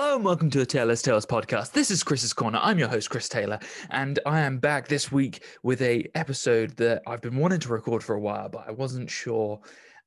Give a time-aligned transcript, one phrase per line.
[0.00, 1.72] Hello and welcome to the Taylor's Tales podcast.
[1.72, 2.60] This is Chris's Corner.
[2.62, 3.58] I'm your host, Chris Taylor,
[3.90, 8.04] and I am back this week with a episode that I've been wanting to record
[8.04, 9.60] for a while, but I wasn't sure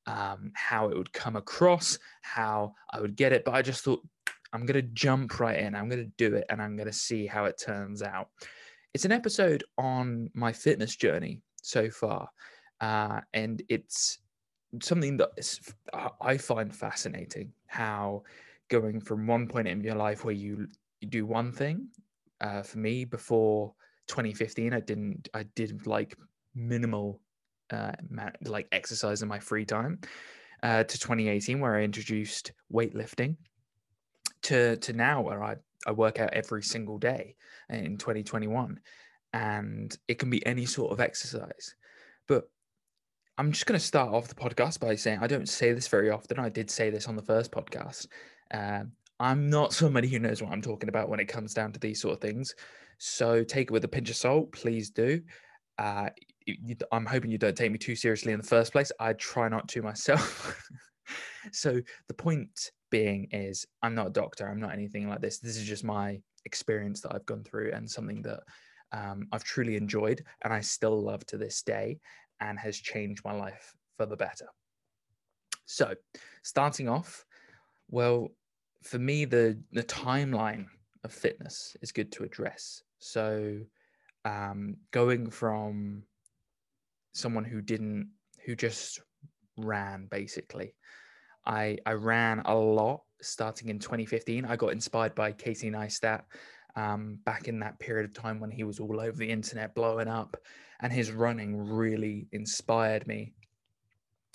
[0.08, 3.44] um, how it would come across, how I would get it.
[3.44, 4.02] But I just thought
[4.54, 5.76] I'm going to jump right in.
[5.76, 8.30] I'm going to do it, and I'm going to see how it turns out.
[8.94, 12.30] It's an episode on my fitness journey so far,
[12.80, 14.20] uh, and it's
[14.82, 15.32] something that
[16.22, 17.52] I find fascinating.
[17.68, 18.24] How
[18.72, 20.68] going from one point in your life where you,
[21.02, 21.90] you do one thing.
[22.40, 23.76] Uh, for me, before
[24.08, 25.30] 2015, I didn't.
[25.34, 26.18] I did like
[26.56, 27.22] minimal,
[27.72, 27.92] uh,
[28.46, 30.00] like exercise in my free time.
[30.64, 33.36] Uh, to 2018, where I introduced weightlifting.
[34.44, 37.36] To to now, where I I work out every single day
[37.70, 38.80] in 2021,
[39.34, 41.76] and it can be any sort of exercise.
[42.28, 42.50] But
[43.38, 46.10] I'm just going to start off the podcast by saying I don't say this very
[46.10, 46.40] often.
[46.40, 48.08] I did say this on the first podcast,
[48.54, 51.80] um, I'm not somebody who knows what I'm talking about when it comes down to
[51.80, 52.56] these sort of things.
[52.98, 55.22] So take it with a pinch of salt, please do.
[55.78, 56.10] Uh,
[56.46, 58.92] you, I'm hoping you don't take me too seriously in the first place.
[59.00, 60.60] I try not to myself.
[61.52, 64.48] so the point being is, I'm not a doctor.
[64.48, 65.40] I'm not anything like this.
[65.40, 68.42] This is just my experience that I've gone through and something that
[68.92, 72.00] um, I've truly enjoyed and I still love to this day
[72.40, 74.48] and has changed my life for the better.
[75.66, 75.94] So,
[76.44, 77.26] starting off,
[77.90, 78.30] well,
[78.84, 80.66] for me, the the timeline
[81.04, 82.84] of fitness is good to address.
[83.00, 83.60] So,
[84.26, 86.04] um, going from
[87.14, 88.12] someone who didn't,
[88.46, 89.02] who just
[89.58, 90.76] ran basically,
[91.46, 94.46] I I ran a lot starting in 2015.
[94.46, 96.24] I got inspired by Casey Neistat
[96.76, 100.08] um, back in that period of time when he was all over the internet blowing
[100.08, 100.38] up,
[100.82, 103.34] and his running really inspired me.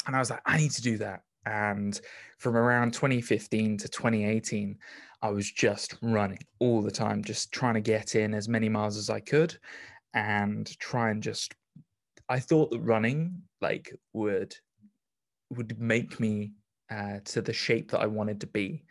[0.06, 1.22] And I was like, I need to do that.
[1.46, 1.98] And
[2.38, 4.76] from around 2015 to 2018,
[5.22, 8.96] I was just running all the time, just trying to get in as many miles
[8.96, 9.56] as I could
[10.12, 11.54] and try and just
[12.28, 14.54] I thought that running like would
[15.50, 16.52] would make me
[16.90, 18.84] uh, to the shape that I wanted to be.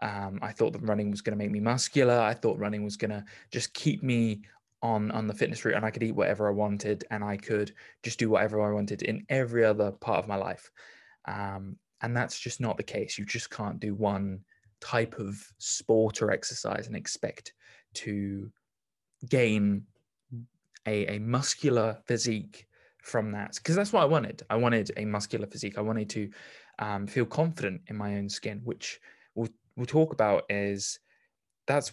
[0.00, 2.18] Um, I thought that running was going to make me muscular.
[2.18, 4.42] I thought running was going to just keep me
[4.82, 7.72] on on the fitness route, and I could eat whatever I wanted, and I could
[8.02, 10.70] just do whatever I wanted in every other part of my life.
[11.26, 13.18] Um, and that's just not the case.
[13.18, 14.40] You just can't do one
[14.80, 17.54] type of sport or exercise and expect
[17.94, 18.50] to
[19.28, 19.84] gain
[20.86, 22.66] a, a muscular physique
[23.02, 23.54] from that.
[23.54, 24.42] Because that's what I wanted.
[24.50, 25.78] I wanted a muscular physique.
[25.78, 26.30] I wanted to
[26.78, 29.00] um, feel confident in my own skin, which
[29.34, 30.98] we'll, we'll talk about is
[31.66, 31.92] that's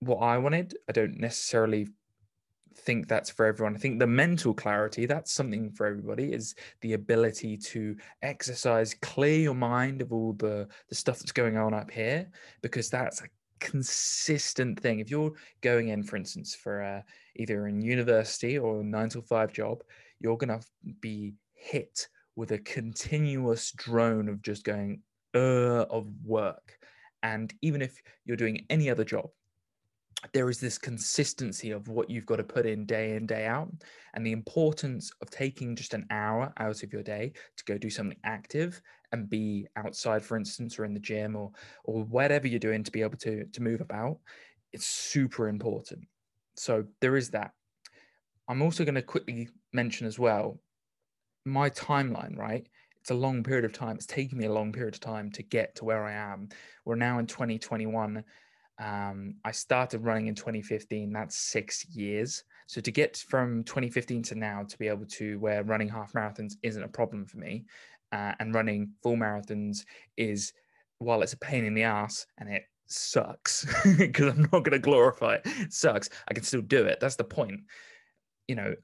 [0.00, 0.74] what I wanted.
[0.88, 1.88] I don't necessarily
[2.74, 3.74] think that's for everyone.
[3.74, 9.38] I think the mental clarity, that's something for everybody, is the ability to exercise, clear
[9.40, 12.28] your mind of all the, the stuff that's going on up here,
[12.62, 13.28] because that's a
[13.60, 15.00] consistent thing.
[15.00, 17.02] If you're going in, for instance, for uh,
[17.36, 19.82] either in university or a nine to five job,
[20.18, 20.64] you're going to
[21.00, 25.02] be hit with a continuous drone of just going,
[25.34, 26.78] uh, of work.
[27.22, 29.28] And even if you're doing any other job,
[30.32, 33.70] there is this consistency of what you've got to put in day in day out
[34.14, 37.88] and the importance of taking just an hour out of your day to go do
[37.88, 38.82] something active
[39.12, 41.50] and be outside for instance or in the gym or
[41.84, 44.18] or whatever you're doing to be able to to move about
[44.72, 46.06] it's super important.
[46.56, 47.52] So there is that.
[48.48, 50.60] I'm also going to quickly mention as well
[51.46, 52.66] my timeline right?
[53.00, 53.96] It's a long period of time.
[53.96, 56.50] It's taken me a long period of time to get to where i am.
[56.84, 58.22] We're now in 2021
[58.80, 61.12] um, I started running in 2015.
[61.12, 62.42] That's six years.
[62.66, 66.54] So to get from 2015 to now to be able to where running half marathons
[66.62, 67.66] isn't a problem for me,
[68.12, 69.84] uh, and running full marathons
[70.16, 70.52] is,
[70.98, 73.66] while it's a pain in the ass and it sucks
[73.98, 76.08] because I'm not going to glorify it, it sucks.
[76.28, 77.00] I can still do it.
[77.00, 77.60] That's the point.
[78.48, 78.74] You know,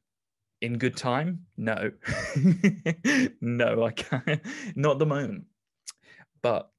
[0.61, 1.91] in good time, no,
[3.41, 4.41] no, I can't.
[4.77, 5.45] Not the moment.
[6.43, 6.71] But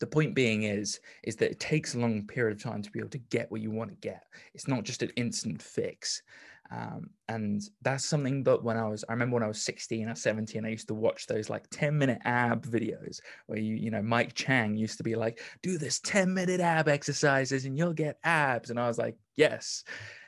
[0.00, 2.98] the point being is is that it takes a long period of time to be
[2.98, 4.24] able to get what you want to get.
[4.54, 6.22] It's not just an instant fix.
[6.70, 10.14] Um, and that's something that when i was i remember when i was 16 or
[10.14, 14.02] 17 i used to watch those like 10 minute ab videos where you you know
[14.02, 18.18] mike chang used to be like do this 10 minute ab exercises and you'll get
[18.22, 18.68] abs.
[18.68, 19.84] And i was like yes.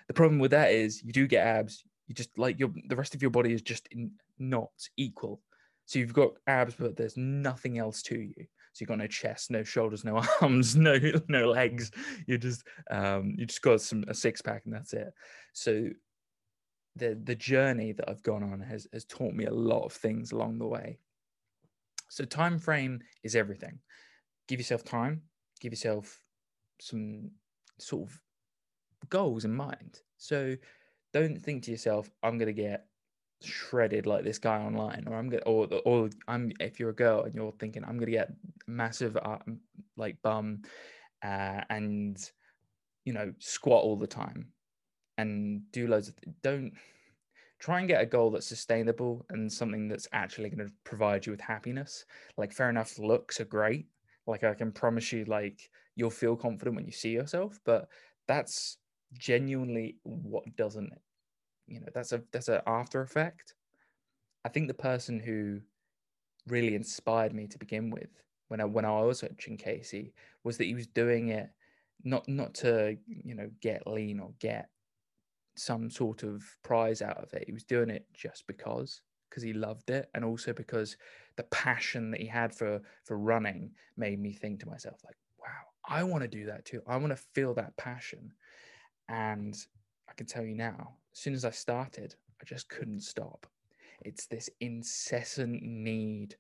[0.09, 3.15] The problem with that is you do get abs you just like your the rest
[3.15, 5.43] of your body is just in, not equal.
[5.85, 8.47] So you've got abs but there's nothing else to you
[8.81, 10.99] so you've got no chest, no shoulders, no arms, no
[11.29, 11.91] no legs.
[12.27, 15.13] You just um, you just got some a six pack and that's it.
[15.53, 15.89] So
[16.97, 20.33] the the journey that I've gone on has has taught me a lot of things
[20.33, 20.99] along the way.
[22.09, 23.81] So time frame is everything.
[24.49, 25.21] Give yourself time.
[25.61, 26.19] Give yourself
[26.81, 27.33] some
[27.79, 28.19] sort of
[29.11, 30.01] goals in mind.
[30.17, 30.57] So
[31.13, 32.87] don't think to yourself, I'm going to get
[33.43, 37.23] shredded like this guy online or i'm gonna or or i'm if you're a girl
[37.23, 38.33] and you're thinking i'm gonna get
[38.67, 39.39] massive uh,
[39.97, 40.63] like bum
[41.23, 42.31] uh, and
[43.05, 44.49] you know squat all the time
[45.19, 46.73] and do loads of don't
[47.61, 51.33] try and get a goal that's sustainable and something that's actually going to provide you
[51.33, 52.07] with happiness.
[52.39, 53.87] Like fair enough looks are great.
[54.27, 57.89] Like i can promise you like you'll feel confident when you see yourself but
[58.29, 58.77] that's
[59.19, 60.93] genuinely what doesn't
[61.71, 63.55] you know that's a that's an after effect.
[64.45, 65.61] I think the person who
[66.47, 68.09] really inspired me to begin with
[68.49, 71.51] when i when i was watching casey was that he was doing it
[72.03, 74.71] not not to you know get lean or get
[75.57, 77.45] some sort of prize out of it.
[77.47, 80.97] He was doing it just because because he loved it and also because
[81.37, 85.47] the passion that he had for for running made me think to myself like wow
[85.89, 86.83] i want to do that too.
[86.87, 88.33] I want to feel that passion.
[89.09, 89.57] And
[90.11, 93.47] i can tell you now as soon as I started, I just couldn't stop.
[94.03, 96.37] It's this incessant need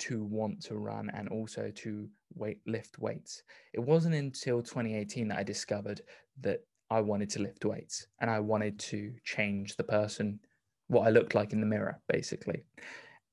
[0.00, 3.42] to want to run and also to weight lift weights.
[3.72, 6.00] It wasn't until 2018 that I discovered
[6.40, 10.40] that I wanted to lift weights and I wanted to change the person,
[10.88, 12.64] what I looked like in the mirror, basically.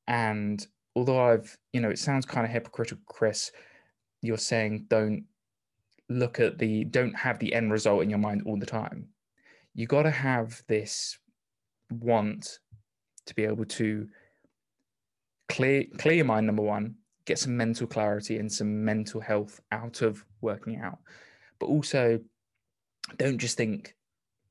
[0.08, 0.66] And
[0.96, 3.52] although I've, you know, it sounds kind of hypocritical, Chris,
[4.22, 5.24] you're saying don't
[6.10, 9.08] look at the, don't have the end result in your mind all the time
[9.74, 11.18] you got to have this
[11.90, 12.60] want
[13.26, 14.08] to be able to
[15.50, 16.96] clear clear your mind number one
[17.26, 21.00] get some mental clarity and some mental health out of working out.
[21.60, 22.20] But also
[23.18, 23.96] don't just think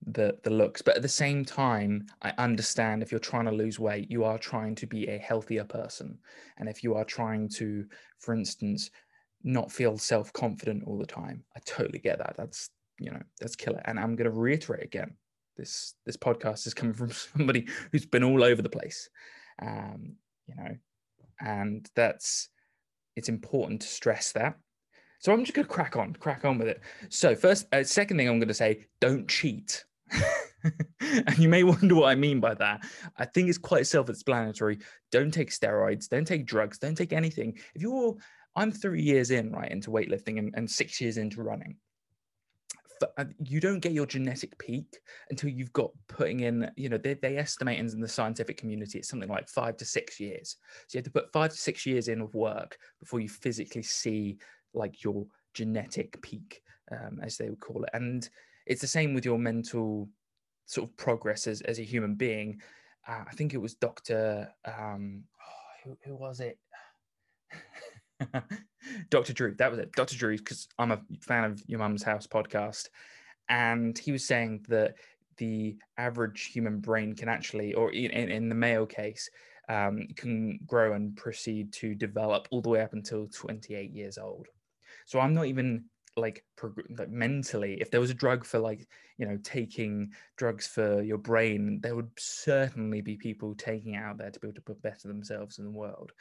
[0.07, 3.79] the the looks but at the same time i understand if you're trying to lose
[3.79, 6.19] weight you are trying to be a healthier person.
[6.57, 7.85] And if you are trying to
[8.19, 8.91] for instance
[9.43, 12.35] not feel self-confident all the time i totally get that.
[12.39, 15.17] That's you know that's killer and i'm going to reiterate again
[15.57, 19.09] this this podcast is coming from somebody who's been all over the place
[19.63, 20.15] um
[20.47, 20.77] you know
[21.41, 22.49] and that's
[23.17, 24.55] it's important to stress that
[25.19, 28.17] so i'm just going to crack on crack on with it so first uh, second
[28.17, 29.85] thing i'm going to say don't cheat
[31.01, 32.81] and you may wonder what I mean by that.
[33.17, 34.79] I think it's quite self explanatory.
[35.13, 37.59] Don't take steroids, don't take drugs, don't take anything.
[37.75, 38.17] If you're,
[38.57, 41.77] I'm three years in, right, into weightlifting and, and six years into running
[43.45, 45.01] you don't get your genetic peak
[45.31, 49.09] until you've got putting in you know they, they estimate in the scientific community it's
[49.09, 50.57] something like five to six years.
[50.87, 53.83] So you have to put five to six years in of work before you physically
[53.83, 54.39] see
[54.75, 56.63] like your genetic peak
[56.93, 57.91] um, as they would call it.
[57.95, 58.29] And
[58.67, 60.09] it's the same with your mental
[60.67, 62.61] sort of progress as, as a human being.
[63.09, 66.59] Uh, i think it was dr um, oh, who, who was it
[69.11, 69.33] Dr.
[69.33, 69.93] Drew, that was it.
[69.93, 70.17] Dr.
[70.17, 72.89] Drew, because I'm a fan of Your Mum's House podcast.
[73.49, 74.95] And he was saying that
[75.37, 79.29] the average human brain can actually, or in, in the male case,
[79.69, 84.47] um, can grow and proceed to develop all the way up until 28 years old.
[85.07, 85.85] So I'm not even
[86.17, 88.87] like, prog- like mentally, if there was a drug for like,
[89.17, 94.19] you know, taking drugs for your brain, there would certainly be people taking it out
[94.19, 96.13] there to be able to put better themselves in the world.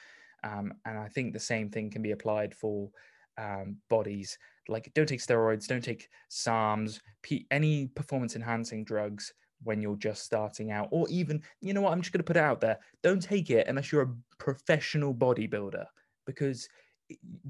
[0.44, 2.90] Um, and I think the same thing can be applied for
[3.38, 4.38] um, bodies.
[4.68, 10.24] Like, don't take steroids, don't take SARMs, P- any performance enhancing drugs when you're just
[10.24, 12.80] starting out, or even, you know what, I'm just going to put it out there
[13.04, 15.86] don't take it unless you're a professional bodybuilder
[16.26, 16.68] because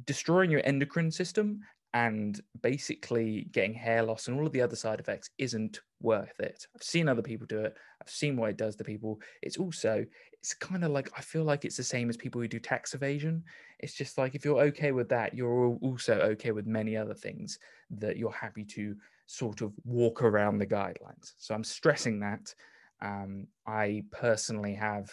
[0.06, 1.60] destroying your endocrine system
[1.94, 6.68] and basically getting hair loss and all of the other side effects isn't worth it.
[6.76, 7.76] I've seen other people do it.
[8.02, 9.20] I've seen what it does to people.
[9.42, 10.06] It's also
[10.42, 12.94] it's kind of like I feel like it's the same as people who do tax
[12.94, 13.44] evasion.
[13.80, 17.60] It's just like if you're okay with that, you're also okay with many other things
[17.92, 21.34] that you're happy to sort of walk around the guidelines.
[21.38, 22.54] So I'm stressing that.
[23.02, 25.12] Um, I personally have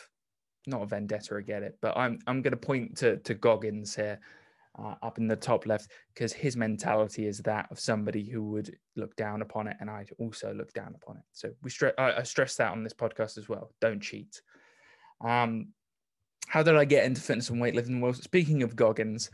[0.66, 3.96] not a vendetta, I get it, but I'm I'm going to point to to Goggins
[3.96, 4.20] here
[4.78, 8.76] uh, up in the top left because his mentality is that of somebody who would
[8.94, 11.24] look down upon it, and I'd also look down upon it.
[11.32, 13.72] So we I, I stress that on this podcast as well.
[13.80, 14.40] Don't cheat.
[15.20, 15.68] Um,
[16.48, 18.00] how did I get into fitness and weightlifting?
[18.00, 19.30] Well, speaking of Goggins,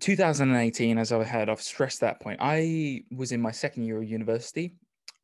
[0.00, 2.38] 2018, as I heard, I've stressed that point.
[2.40, 4.76] I was in my second year of university.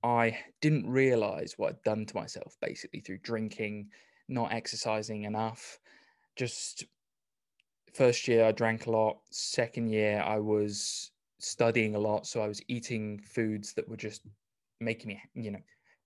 [0.03, 3.89] I didn't realize what I'd done to myself basically through drinking,
[4.29, 5.79] not exercising enough,
[6.37, 6.85] just
[7.95, 9.19] first year I drank a lot.
[9.31, 14.23] Second year I was studying a lot, so I was eating foods that were just
[14.81, 15.63] making me, you know,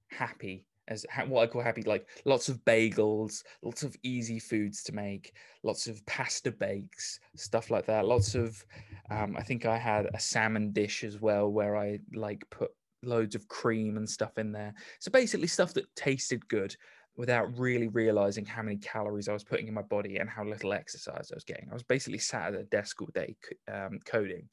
[0.08, 4.82] happy as ha- what I call happy, like lots of bagels, lots of easy foods
[4.84, 8.06] to make, lots of pasta bakes, stuff like that.
[8.06, 8.64] Lots of,
[9.10, 12.70] um, I think I had a salmon dish as well where I like put
[13.02, 14.74] loads of cream and stuff in there.
[14.98, 16.74] So basically, stuff that tasted good
[17.16, 20.72] without really realizing how many calories I was putting in my body and how little
[20.72, 21.68] exercise I was getting.
[21.70, 23.36] I was basically sat at a desk all day
[23.72, 24.48] um, coding.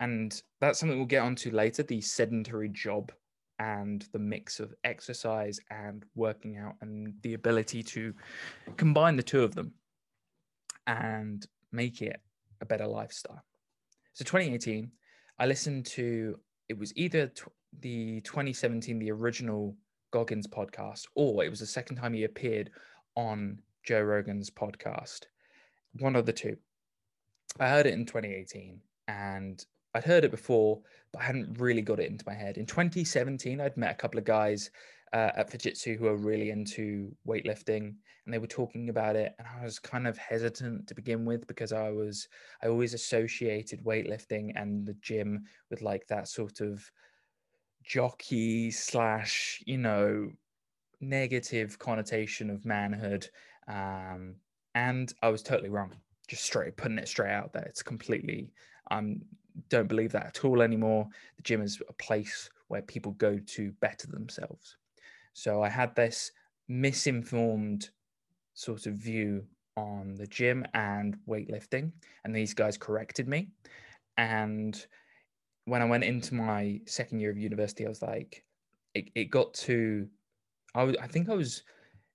[0.00, 3.12] And that's something we'll get onto later the sedentary job
[3.60, 8.14] and the mix of exercise and working out and the ability to
[8.78, 9.74] combine the two of them
[10.86, 12.20] and make it
[12.62, 13.44] a better lifestyle.
[14.14, 14.90] So 2018,
[15.38, 16.40] I listened to
[16.70, 17.30] it was either
[17.80, 19.76] the 2017 the original
[20.10, 22.70] Goggins podcast or it was the second time he appeared
[23.14, 25.26] on Joe Rogan's podcast.
[25.98, 26.56] One of the two.
[27.58, 29.62] I heard it in 2018 and
[29.94, 30.80] I'd heard it before,
[31.12, 32.58] but I hadn't really got it into my head.
[32.58, 34.70] In 2017, I'd met a couple of guys
[35.12, 37.94] uh, at Fujitsu who are really into weightlifting,
[38.24, 39.34] and they were talking about it.
[39.38, 42.28] And I was kind of hesitant to begin with because I was
[42.62, 46.88] I always associated weightlifting and the gym with like that sort of
[47.82, 50.30] jockey slash you know
[51.00, 53.28] negative connotation of manhood,
[53.66, 54.36] um,
[54.76, 55.96] and I was totally wrong.
[56.28, 57.64] Just straight putting it straight out there.
[57.64, 58.52] It's completely
[58.90, 59.20] um
[59.68, 61.08] don't believe that at all anymore.
[61.36, 64.76] The gym is a place where people go to better themselves.
[65.32, 66.30] So I had this
[66.68, 67.90] misinformed
[68.54, 69.44] sort of view
[69.76, 71.92] on the gym and weightlifting,
[72.24, 73.48] and these guys corrected me.
[74.16, 74.84] And
[75.64, 78.44] when I went into my second year of university, I was like,
[78.94, 80.08] it, it got to,
[80.74, 81.62] I, was, I think I was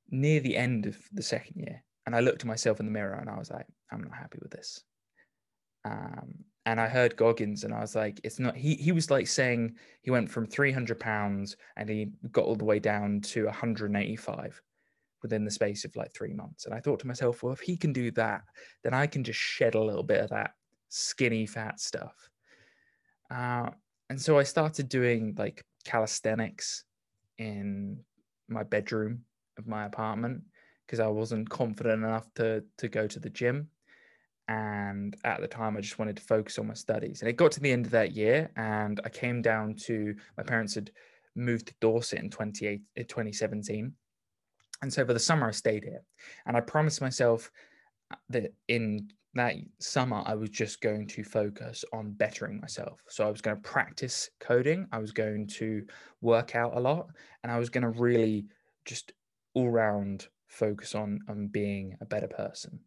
[0.10, 3.16] near the end of the second year, and I looked at myself in the mirror
[3.16, 4.84] and I was like, I'm not happy with this.
[5.86, 8.56] Um, and I heard Goggins, and I was like, it's not.
[8.56, 12.66] He he was like saying he went from 300 pounds and he got all the
[12.66, 14.62] way down to 185
[15.22, 16.66] within the space of like three months.
[16.66, 18.42] And I thought to myself, well, if he can do that,
[18.84, 20.52] then I can just shed a little bit of that
[20.90, 22.30] skinny fat stuff.
[23.32, 23.70] Uh,
[24.10, 26.84] and so I started doing like calisthenics
[27.38, 28.00] in
[28.48, 29.22] my bedroom
[29.58, 30.42] of my apartment
[30.86, 33.70] because I wasn't confident enough to to go to the gym
[34.48, 37.22] and at the time i just wanted to focus on my studies.
[37.22, 40.44] And it got to the end of that year and i came down to my
[40.44, 40.92] parents had
[41.36, 43.92] moved to dorset in 28, 2017
[44.82, 46.04] and so for the summer i stayed here.
[46.46, 47.52] And i promised myself
[48.12, 53.02] uh, that in that summer i was just going to focus on bettering myself.
[53.10, 54.88] So i was going to practice coding.
[54.92, 55.84] I was going to
[56.22, 57.08] work out a lot
[57.44, 58.46] and i was going to really
[58.86, 59.12] just
[59.56, 62.80] all round focus on on being a better person.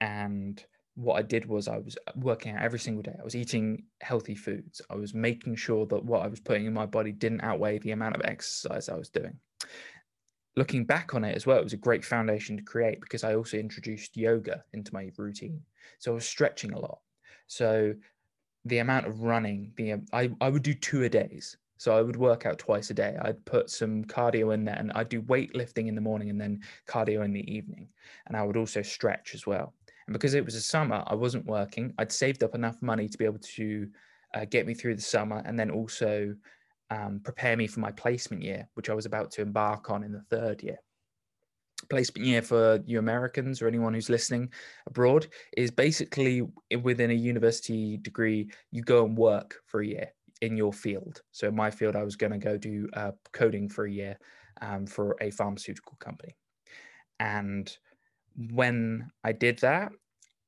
[0.00, 3.16] And what I did was I was uh, working out every single day.
[3.18, 4.80] I was eating healthy foods.
[4.90, 7.92] I was making sure that what I was putting in my body didn't outweigh the
[7.92, 9.36] amount of exercise I was doing.
[10.56, 13.34] Looking back on it as well, it was a great foundation to create because I
[13.34, 15.62] also introduced yoga into my routine.
[16.00, 16.98] So I was stretching a lot.
[17.46, 17.94] So
[18.64, 21.56] the amount of running, the um, I, I would do two a days.
[21.78, 23.16] So I would work out twice a day.
[23.22, 26.60] I'd put some cardio in there and I'd do weightlifting in the morning and then
[26.86, 27.88] cardio in the evening.
[28.26, 29.72] And I would also stretch as well.
[30.10, 31.94] And because it was a summer, I wasn't working.
[31.96, 33.88] I'd saved up enough money to be able to
[34.34, 36.34] uh, get me through the summer and then also
[36.90, 40.10] um, prepare me for my placement year, which I was about to embark on in
[40.10, 40.78] the third year.
[41.90, 44.50] Placement year for you Americans or anyone who's listening
[44.88, 46.42] abroad is basically
[46.82, 50.08] within a university degree, you go and work for a year
[50.42, 51.22] in your field.
[51.30, 54.18] So in my field, I was going to go do uh, coding for a year
[54.60, 56.34] um, for a pharmaceutical company.
[57.20, 57.72] And
[58.36, 59.92] when I did that,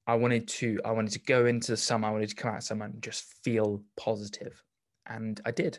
[0.06, 2.08] I wanted to I wanted to go into the summer.
[2.08, 4.62] I wanted to come out summer and just feel positive,
[5.06, 5.78] and I did.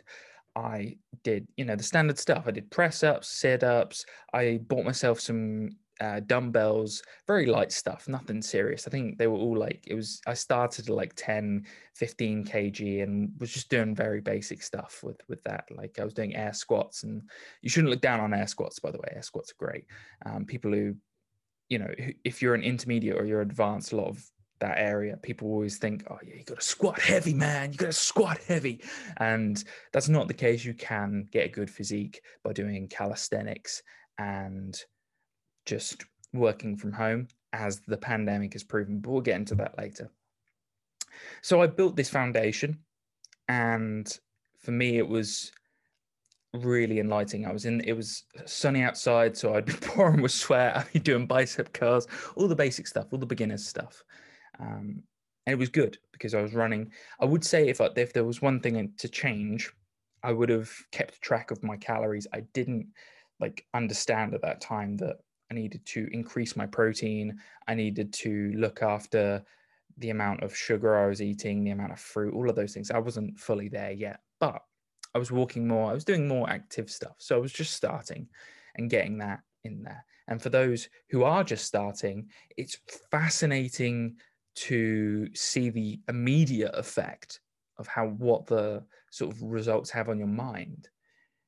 [0.56, 2.44] I did, you know, the standard stuff.
[2.46, 4.04] I did press ups, sit ups.
[4.32, 5.70] I bought myself some
[6.00, 8.86] uh, dumbbells, very light stuff, nothing serious.
[8.86, 13.02] I think they were all like, it was, I started at like 10, 15 kg
[13.02, 15.64] and was just doing very basic stuff with, with that.
[15.70, 17.22] Like I was doing air squats and
[17.62, 19.12] you shouldn't look down on air squats, by the way.
[19.14, 19.86] Air squats are great.
[20.24, 20.94] Um, people who
[21.68, 21.92] you know,
[22.24, 24.24] if you're an intermediate or you're advanced, a lot of
[24.60, 27.72] that area, people always think, oh, yeah, you got to squat heavy, man.
[27.72, 28.82] You got to squat heavy.
[29.18, 30.64] And that's not the case.
[30.64, 33.82] You can get a good physique by doing calisthenics
[34.18, 34.78] and
[35.66, 39.00] just working from home, as the pandemic has proven.
[39.00, 40.10] But we'll get into that later.
[41.42, 42.78] So I built this foundation.
[43.48, 44.06] And
[44.60, 45.52] for me, it was
[46.54, 47.46] really enlightening.
[47.46, 50.76] I was in, it was sunny outside, so I'd be pouring with sweat.
[50.76, 52.06] I'd be doing bicep curls,
[52.36, 54.02] all the basic stuff, all the beginners stuff.
[54.60, 55.02] Um,
[55.46, 56.90] and it was good because I was running.
[57.20, 59.70] I would say if I, if there was one thing to change,
[60.22, 62.26] I would have kept track of my calories.
[62.32, 62.86] I didn't
[63.40, 65.16] like understand at that time that
[65.50, 67.38] I needed to increase my protein.
[67.68, 69.44] I needed to look after
[69.98, 72.90] the amount of sugar I was eating, the amount of fruit, all of those things.
[72.90, 74.62] I wasn't fully there yet, but
[75.14, 75.90] I was walking more.
[75.90, 77.16] I was doing more active stuff.
[77.18, 78.28] So I was just starting
[78.76, 80.04] and getting that in there.
[80.28, 82.78] And for those who are just starting, it's
[83.10, 84.16] fascinating
[84.54, 87.40] to see the immediate effect
[87.78, 90.88] of how what the sort of results have on your mind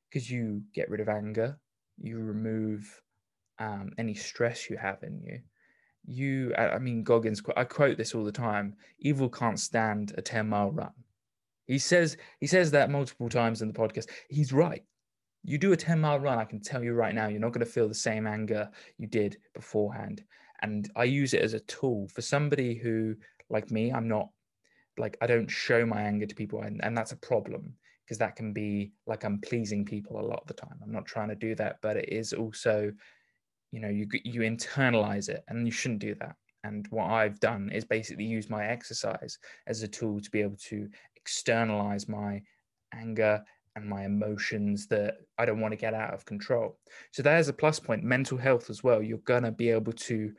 [0.09, 1.59] because you get rid of anger
[1.99, 3.01] you remove
[3.59, 5.41] um, any stress you have in you
[6.09, 10.49] you i mean goggins i quote this all the time evil can't stand a 10
[10.49, 10.93] mile run
[11.67, 14.09] he says he says that multiple times in the podcast.
[14.29, 14.83] He's right.
[15.45, 17.65] You do a 10 mile run i can tell you right now you're not going
[17.65, 18.69] to feel the same anger
[18.99, 20.25] you did beforehand.
[20.63, 23.15] And i use it as a tool for somebody who
[23.51, 24.29] like me i'm not
[24.99, 28.35] like i don't show my anger to people and, and that's a problem because that
[28.35, 30.79] can be like i'm pleasing people a lot of the time.
[30.83, 32.91] I'm not trying to do that but it is also
[33.71, 36.35] you know you you internalize it and you shouldn't do that.
[36.65, 40.57] And what i've done is basically use my exercise as a tool to be able
[40.69, 40.89] to
[41.27, 42.41] externalize my
[42.95, 43.43] anger
[43.75, 46.79] and my emotions that I don't want to get out of control.
[47.11, 48.05] So there's a plus point.
[48.05, 49.03] Mental health as well.
[49.03, 50.33] You're going to be able to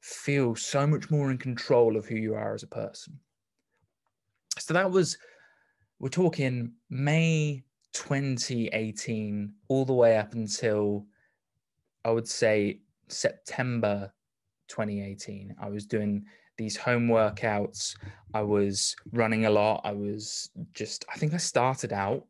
[0.00, 3.20] feel so much more in control of who you are as a person.
[4.58, 5.18] So that was,
[5.98, 11.04] we're talking May 2018, all the way up until
[12.02, 14.10] I would say September
[14.68, 15.54] 2018.
[15.60, 16.24] I was doing
[16.60, 17.96] these home workouts.
[18.34, 19.80] I was running a lot.
[19.82, 22.26] I was just, I think I started out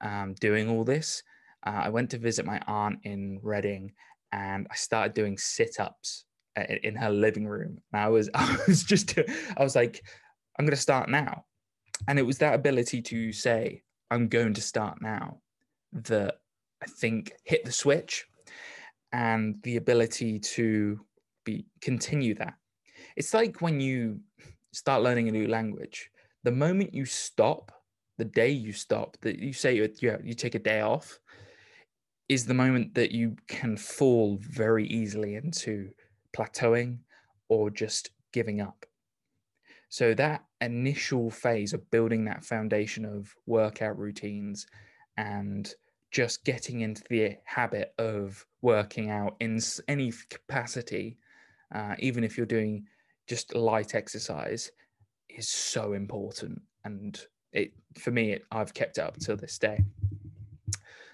[0.00, 1.24] um, doing all this.
[1.66, 3.92] Uh, I went to visit my aunt in Reading
[4.30, 6.26] and I started doing sit ups
[6.84, 7.78] in her living room.
[7.92, 10.04] And I was, I was just, I was like,
[10.56, 11.44] I'm going to start now.
[12.06, 15.38] And it was that ability to say, I'm going to start now
[15.92, 16.36] that
[16.80, 18.26] I think hit the switch
[19.12, 21.00] and the ability to
[21.44, 22.54] be continue that.
[23.16, 24.20] It's like when you
[24.72, 26.10] start learning a new language,
[26.42, 27.72] the moment you stop
[28.18, 29.88] the day you stop, that you say you,
[30.22, 31.18] you take a day off,
[32.28, 35.90] is the moment that you can fall very easily into
[36.36, 36.98] plateauing
[37.48, 38.86] or just giving up.
[39.88, 44.66] So that initial phase of building that foundation of workout routines
[45.16, 45.72] and
[46.10, 51.18] just getting into the habit of working out in any capacity,
[51.74, 52.86] uh, even if you're doing
[53.32, 54.70] just light exercise,
[55.30, 56.60] is so important.
[56.84, 57.18] And
[57.54, 59.82] it for me, it, I've kept it up till this day.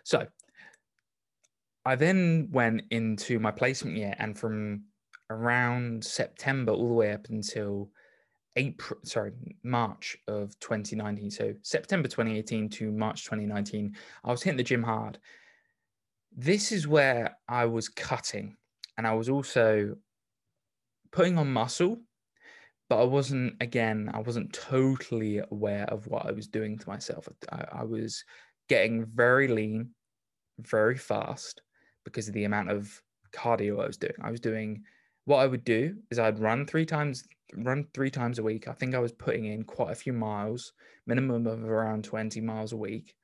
[0.02, 0.26] So
[1.84, 4.82] I then went into my placement year, and from
[5.30, 7.88] around September all the way up until
[8.56, 9.30] April, sorry,
[9.62, 11.30] March of 2019.
[11.30, 15.18] So September 2018 to March 2019, I was hitting the gym hard.
[16.36, 18.56] This is where I was cutting,
[18.96, 19.94] and I was also
[21.12, 22.00] putting on muscle
[22.88, 27.28] but I wasn't again I wasn't totally aware of what I was doing to myself.
[27.52, 28.24] I, I, was
[28.68, 29.90] getting very lean,
[30.58, 31.62] very fast
[32.04, 34.14] because of the amount of cardio I was doing.
[34.22, 34.82] I was doing
[35.26, 37.24] what I would do is I'd run three times
[37.54, 38.68] run three times a week.
[38.68, 40.72] I think I was putting in quite a few miles,
[41.06, 43.14] minimum of around 20 miles a week.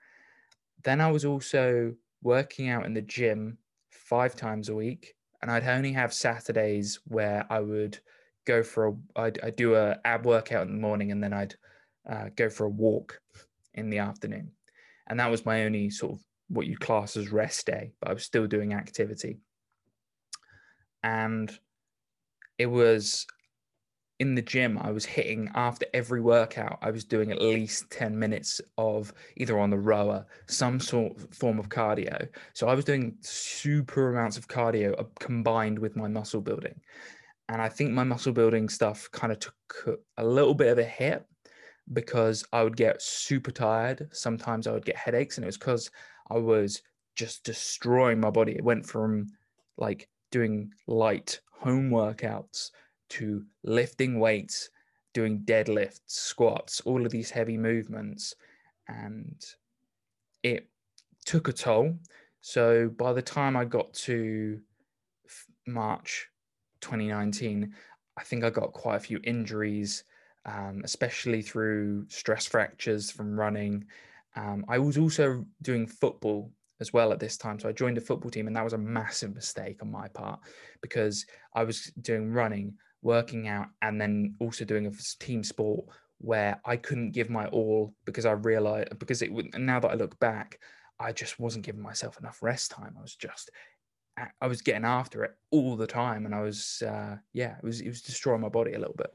[0.83, 3.59] Then I was also working out in the gym
[3.91, 7.99] five times a week and I'd only have Saturdays where I would
[8.45, 11.55] go for a I'd, I'd do a ab workout in the morning and then I'd
[12.09, 13.21] uh, go for a walk
[13.75, 14.53] in the afternoon,
[15.07, 17.93] and that was my only sort of what you class as rest day.
[18.01, 19.39] But I was still doing activity,
[21.03, 21.57] and
[22.59, 23.27] it was
[24.21, 28.17] in the gym i was hitting after every workout i was doing at least 10
[28.17, 32.29] minutes of either on the rower some sort of form of cardio.
[32.53, 36.81] So i was doing super amounts of cardio uh, combined with my muscle building
[37.49, 40.85] and I think my muscle building stuff kind of took a little bit of a
[40.85, 41.25] hit
[41.93, 44.09] because I would get super tired.
[44.13, 45.91] Sometimes I would get headaches, and it was because
[46.31, 46.83] I was
[47.17, 48.53] just destroying my body.
[48.53, 49.27] It went from
[49.77, 52.71] like doing light home workouts
[53.11, 54.71] to lifting weights,
[55.13, 58.35] doing deadlifts, squats, all of these heavy movements.
[58.89, 59.43] And
[60.43, 60.69] it
[61.25, 61.97] took a toll.
[62.41, 64.61] So by the time I got to
[65.67, 66.29] March
[66.85, 67.75] 2019,
[68.17, 70.05] I think I got quite a few injuries,
[70.45, 73.85] um, especially through stress fractures from running.
[74.37, 77.59] Um, I was also doing football as well at this time.
[77.59, 80.41] So I joined a football team, and that was a massive mistake on my part
[80.83, 85.87] because I was doing running, working out, and then also doing a team sport
[86.19, 89.95] where I couldn't give my all because I realized because it would now that I
[89.95, 90.59] look back,
[90.99, 92.95] I just wasn't giving myself enough rest time.
[92.99, 93.51] I was just
[94.41, 97.81] I was getting after it all the time, and I was uh, yeah, it was
[97.81, 99.13] it was destroying my body a little bit.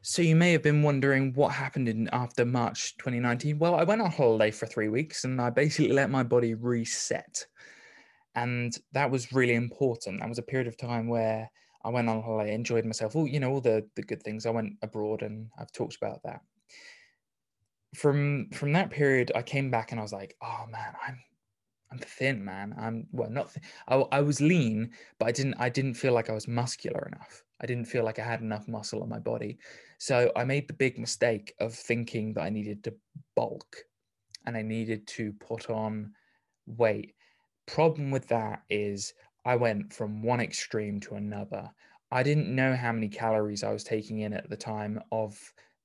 [0.00, 3.58] So you may have been wondering what happened in after March 2019.
[3.58, 7.46] Well, I went on holiday for three weeks, and I basically let my body reset,
[8.34, 10.20] and that was really important.
[10.20, 11.50] That was a period of time where
[11.84, 14.46] I went on holiday, enjoyed myself, all you know, all the the good things.
[14.46, 16.40] I went abroad, and I've talked about that.
[17.94, 21.18] From from that period, I came back and I was like, oh man, I'm
[21.92, 22.74] I'm thin, man.
[22.78, 23.52] I'm well, not.
[23.52, 25.54] Th- I, I was lean, but I didn't.
[25.58, 27.44] I didn't feel like I was muscular enough.
[27.60, 29.58] I didn't feel like I had enough muscle on my body.
[29.98, 32.94] So I made the big mistake of thinking that I needed to
[33.36, 33.76] bulk,
[34.46, 36.12] and I needed to put on
[36.66, 37.14] weight.
[37.66, 41.70] Problem with that is I went from one extreme to another.
[42.10, 45.38] I didn't know how many calories I was taking in at the time of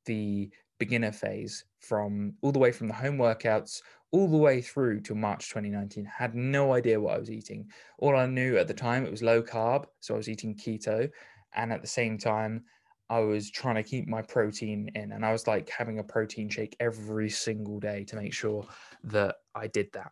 [0.05, 5.01] the beginner phase from all the way from the home workouts all the way through
[5.01, 6.05] to March 2019.
[6.05, 7.69] Had no idea what I was eating.
[7.99, 11.09] All I knew at the time it was low carb, so I was eating keto,
[11.53, 12.63] and at the same time
[13.09, 16.49] I was trying to keep my protein in, and I was like having a protein
[16.49, 18.65] shake every single day to make sure
[19.05, 20.11] that I did that.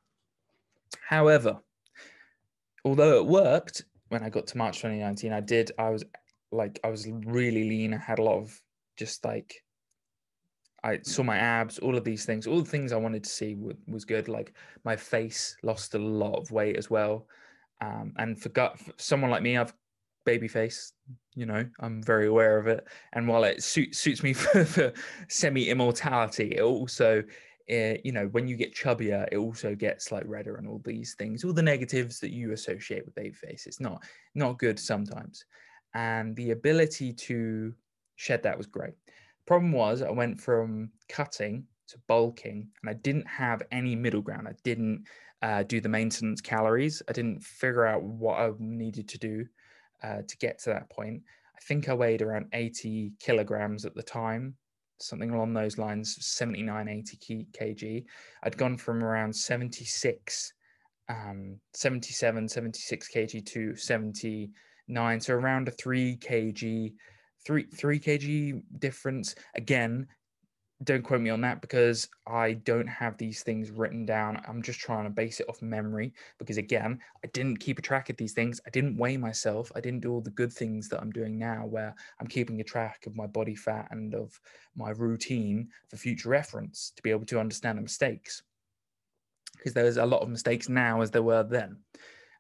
[1.08, 1.60] However,
[2.86, 6.04] although it worked when I got to March 2019, I did I was
[6.52, 7.94] like I was really lean.
[7.94, 8.62] I had a lot of
[8.96, 9.64] just like
[10.88, 13.58] I saw my abs, all of these things, all the things I wanted to see
[13.88, 14.30] was good.
[14.30, 14.54] Like
[14.86, 17.28] my face lost a lot of weight as well.
[17.82, 19.74] Um, and for, gut, for someone like me, I've
[20.26, 20.94] baby face,
[21.36, 22.88] you know, I'm very aware of it.
[23.12, 24.94] And while it suit, suits me for, for
[25.28, 27.22] semi immortality, it also,
[27.70, 31.16] uh, you know, when you get chubbier, it also gets like redder and all these
[31.16, 33.68] things, all the negatives that you associate with baby face.
[33.68, 34.04] It's not,
[34.36, 35.44] not good sometimes.
[35.94, 37.74] And the ability to
[38.16, 38.94] shed that was great.
[39.48, 44.46] Problem was, I went from cutting to bulking, and I didn't have any middle ground.
[44.46, 45.06] I didn't
[45.42, 47.02] uh, do the maintenance calories.
[47.08, 49.46] I didn't figure out what I needed to do
[50.04, 51.22] uh, to get to that point.
[51.56, 54.56] I think I weighed around 80 kilograms at the time,
[55.00, 58.06] something along those lines 79, 80 kg.
[58.44, 60.54] I'd gone from around 76,
[61.08, 66.94] um, 77, 76 kg to 79, so around a 3 kg
[67.48, 69.34] three three kg difference.
[69.56, 70.06] Again,
[70.84, 74.40] don't quote me on that because I don't have these things written down.
[74.48, 78.12] I'm just trying to base it off memory because again, I didn't keep a track
[78.12, 78.62] of these things.
[78.68, 79.72] I didn't weigh myself.
[79.76, 82.66] I didn't do all the good things that I'm doing now where I'm keeping a
[82.66, 84.40] track of my body fat and of
[84.76, 88.44] my routine for future reference to be able to understand the mistakes.
[89.56, 91.78] Because there's a lot of mistakes now as there were then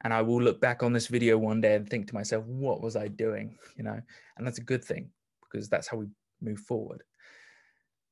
[0.04, 2.82] and I will look back on this video one day and think to myself, what
[2.82, 3.58] was I doing?
[3.76, 4.00] You know,
[4.38, 5.10] and that's a good thing
[5.44, 6.08] because that's how we
[6.42, 7.04] move forward.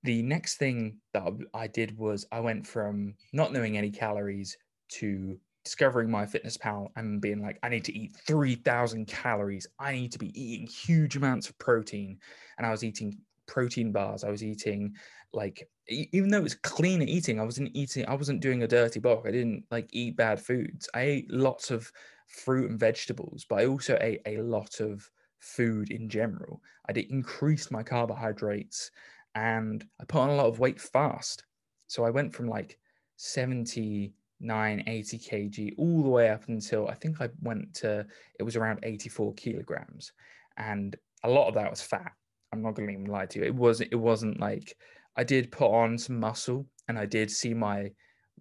[0.04, 4.56] The next thing that I did was I went from not knowing any calories
[4.94, 9.66] to discovering MyFitnessPal and being like, I need to eat 3,000 calories.
[9.80, 12.20] I need to be eating huge amounts of protein.
[12.58, 14.24] And I was eating protein bars.
[14.24, 14.96] I was eating
[15.34, 19.00] like even though it was clean eating, I wasn't eating, I wasn't doing a dirty
[19.00, 19.26] bulk.
[19.28, 20.90] I didn't like eat bad foods.
[20.94, 21.92] I ate lots of
[22.28, 26.62] fruit and vegetables, but I also ate a lot of food in general.
[26.90, 28.90] I did increase my carbohydrates
[29.36, 31.44] and I put on a lot of weight fast.
[31.88, 32.80] So I went from like
[33.18, 38.08] 79, 80 kg all the way up until I think I went to,
[38.40, 40.14] it was around 84 kilograms.
[40.58, 42.14] And a lot of that was fat.
[42.52, 43.46] I'm not going to even lie to you.
[43.46, 44.76] It was it wasn't like
[45.16, 47.92] I did put on some muscle and I did see my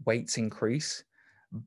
[0.05, 1.05] weights increase,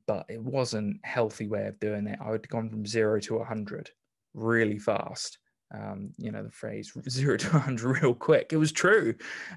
[0.06, 2.18] but it wasn't healthy way of doing it.
[2.24, 3.90] I had gone from zero to 100
[4.34, 5.38] really fast.
[5.74, 8.52] Um, you know, the phrase zero to 100 real quick.
[8.52, 9.14] It was true.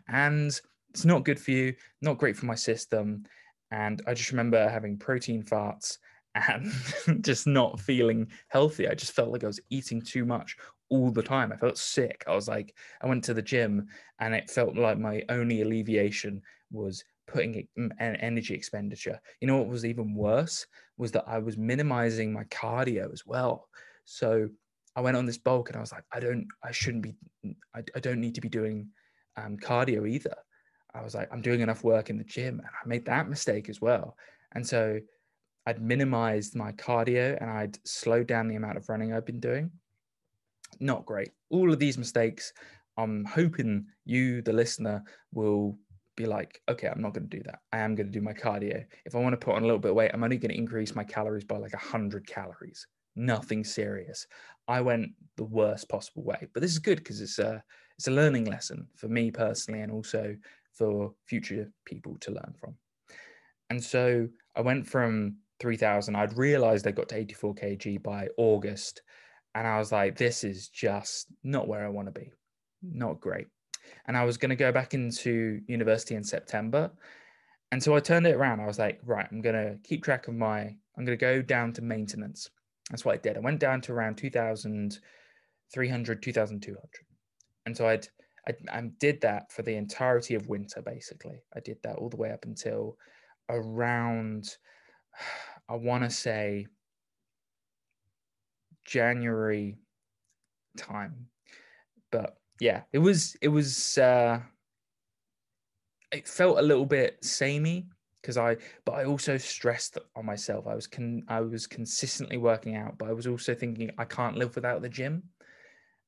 [0.08, 0.52] And
[0.90, 3.24] it's not good for you, not great for my system.
[3.72, 5.98] And I just remember having protein farts
[6.36, 8.88] and just not feeling healthy.
[8.88, 10.58] I just felt like I was eating too much
[10.92, 11.52] all the time.
[11.52, 12.24] I felt sick.
[12.28, 13.88] I was like, I went to the gym
[14.20, 19.20] and it felt like my only alleviation was putting an energy expenditure.
[19.40, 23.70] You know what was even worse was that I was minimizing my cardio as well.
[24.06, 24.50] So
[24.96, 27.16] I went on this bulk and I was like, I don't, I shouldn't be,
[27.74, 28.90] I, I don't need to be doing
[29.38, 30.36] um, cardio either.
[30.94, 33.70] I was like, I'm doing enough work in the gym and I made that mistake
[33.70, 34.18] as well.
[34.54, 35.00] And so
[35.66, 39.72] I'd minimized my cardio and I'd slowed down the amount of running I've been doing
[40.80, 41.32] not great.
[41.50, 42.54] All of these mistakes,
[42.98, 45.04] I'm hoping you, the listener,
[45.34, 45.78] will
[46.16, 47.60] be like, okay, I'm not going to do that.
[47.72, 48.86] I am going to do my cardio.
[49.06, 50.58] If I want to put on a little bit of weight, I'm only going to
[50.58, 52.86] increase my calories by like 100 calories.
[53.16, 54.28] Nothing serious.
[54.68, 57.64] I went the worst possible way, but this is good because it's a
[57.98, 60.36] it's a learning lesson for me personally, and also
[60.74, 62.76] for future people to learn from.
[63.70, 66.16] And so I went from 3000.
[66.16, 69.02] I'd realized I got to 84 kg by August.
[69.54, 72.32] And I was like, this is just not where I want to be.
[72.82, 73.48] Not great.
[74.08, 76.90] And I was going to go back into university in September.
[77.72, 78.62] And so I turned it around.
[78.62, 81.42] I was like, right, I'm going to keep track of my, I'm going to go
[81.42, 82.50] down to maintenance.
[82.90, 83.38] That's what I did.
[83.38, 86.90] I went down to around 2,300, 2,200.
[87.66, 88.08] And so I'd,
[88.48, 91.44] I, I did that for the entirety of winter, basically.
[91.56, 92.98] I did that all the way up until
[93.50, 94.58] around,
[95.70, 96.66] I want to say
[98.86, 99.78] January
[100.78, 101.28] time.
[102.12, 104.40] But yeah, it was, it was, uh,
[106.12, 107.88] it felt a little bit samey
[108.22, 110.68] because I, but I also stressed on myself.
[110.68, 114.38] I was con, I was consistently working out, but I was also thinking I can't
[114.38, 115.24] live without the gym.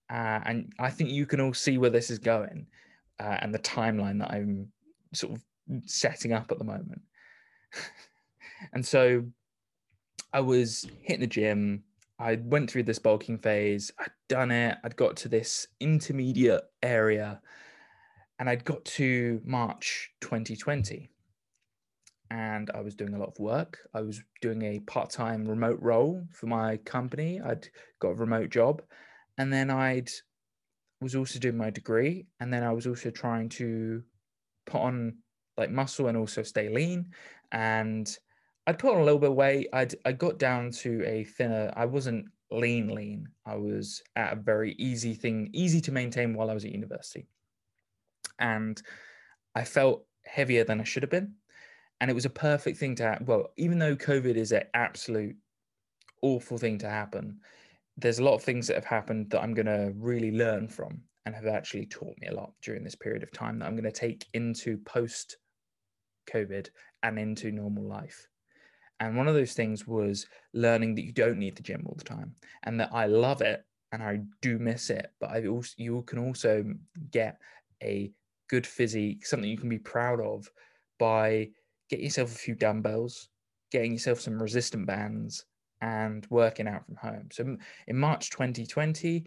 [0.09, 2.67] Uh, and I think you can all see where this is going
[3.19, 4.67] uh, and the timeline that I'm
[5.13, 5.43] sort of
[5.85, 7.01] setting up at the moment.
[8.73, 9.25] and so
[10.31, 11.83] I was hitting the gym.
[12.23, 13.91] I went through this bulking phase.
[13.99, 14.77] I'd done it.
[14.83, 17.41] I'd got to this intermediate area
[18.39, 21.09] and I'd got to March 2020
[22.31, 23.79] and I was doing a lot of work.
[23.93, 27.41] I was doing a part time remote role for my company.
[27.41, 27.67] I'd
[27.99, 28.81] got a remote job
[29.37, 30.09] and then I'd
[31.03, 34.01] was also doing my degree, and then I was also trying to
[34.65, 35.17] put on
[35.57, 37.11] like muscle and also stay lean.
[37.51, 38.17] And
[38.65, 39.67] I'd put on a little bit of weight.
[39.73, 41.71] I'd I got down to a thinner.
[41.75, 43.27] I wasn't lean lean.
[43.45, 47.27] I was at a very easy thing, easy to maintain while I was at university.
[48.39, 48.81] And
[49.55, 51.33] I felt heavier than I should have been.
[51.99, 53.27] And it was a perfect thing to have.
[53.27, 55.35] Well, even though COVID is an absolute
[56.21, 57.39] awful thing to happen,
[57.97, 61.01] there's a lot of things that have happened that I'm going to really learn from
[61.25, 63.83] and have actually taught me a lot during this period of time that I'm going
[63.83, 65.37] to take into post
[66.29, 66.69] COVID
[67.03, 68.27] and into normal life.
[69.03, 72.05] And one of those things was learning that you don't need the gym all the
[72.05, 76.03] time and that I love it and I do miss it, but I also you
[76.03, 76.63] can also
[77.11, 77.37] get
[77.81, 78.11] a
[78.49, 80.49] good physique, something you can be proud of
[80.99, 81.49] by
[81.89, 83.27] getting yourself a few dumbbells,
[83.71, 85.45] getting yourself some resistant bands,
[85.81, 87.27] and working out from home.
[87.29, 89.25] So in March 2020,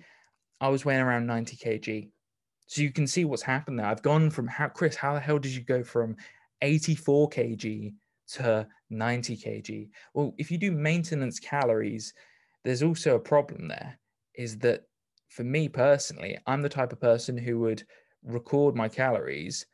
[0.58, 2.08] I was weighing around 90 kg.
[2.66, 3.86] So you can see what's happened there.
[3.86, 6.16] I've gone from how Chris, how the hell did you go from
[6.62, 7.92] 84 kg
[8.34, 9.88] to 90 kg?
[10.14, 12.14] Well, if you do maintenance calories,
[12.64, 13.98] there's also a problem there.
[14.34, 14.82] Is that
[15.28, 17.84] for me personally, I'm the type of person who would
[18.24, 19.66] record my calories,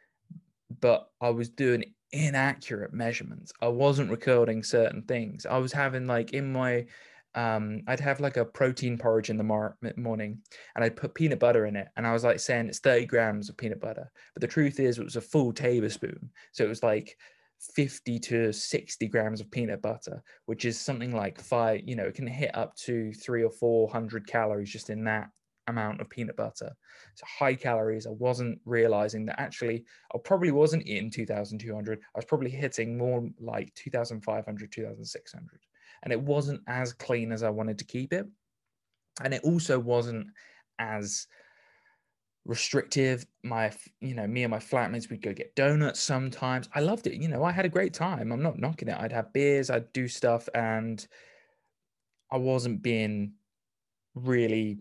[0.80, 3.52] but I was doing inaccurate measurements.
[3.60, 5.46] I wasn't recording certain things.
[5.46, 6.86] I was having like in my
[7.34, 10.42] um, I'd have like a protein porridge in the mor- morning
[10.74, 11.88] and I'd put peanut butter in it.
[11.96, 14.10] And I was like saying it's 30 grams of peanut butter.
[14.34, 16.30] But the truth is, it was a full tablespoon.
[16.52, 17.16] So it was like
[17.74, 22.14] 50 to 60 grams of peanut butter, which is something like five, you know, it
[22.14, 25.28] can hit up to three or 400 calories just in that
[25.68, 26.72] amount of peanut butter.
[27.14, 28.06] So high calories.
[28.06, 31.98] I wasn't realizing that actually I probably wasn't in 2200.
[31.98, 35.60] I was probably hitting more like 2500, 2600.
[36.02, 38.26] And it wasn't as clean as I wanted to keep it.
[39.22, 40.26] And it also wasn't
[40.78, 41.26] as
[42.44, 43.26] restrictive.
[43.42, 46.68] My, you know, me and my flatmates, we'd go get donuts sometimes.
[46.74, 47.20] I loved it.
[47.20, 48.32] You know, I had a great time.
[48.32, 48.96] I'm not knocking it.
[48.98, 51.06] I'd have beers, I'd do stuff, and
[52.30, 53.32] I wasn't being
[54.14, 54.78] really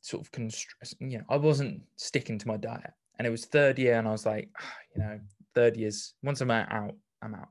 [0.00, 2.92] sort of constr- you know, I wasn't sticking to my diet.
[3.18, 5.20] And it was third year, and I was like, oh, you know,
[5.54, 7.48] third years, once I'm out, I'm out.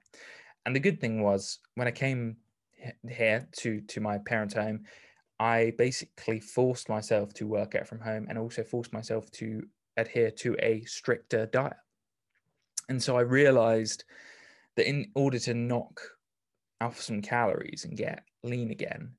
[0.65, 2.37] And the good thing was when I came
[3.07, 4.85] here to to my parents' home,
[5.41, 9.63] I basically forced myself to work out from home and also forced myself to
[9.97, 11.73] adhere to a stricter diet.
[12.89, 14.03] And so I realized
[14.75, 15.99] that in order to knock
[16.79, 19.13] off some calories and get lean again,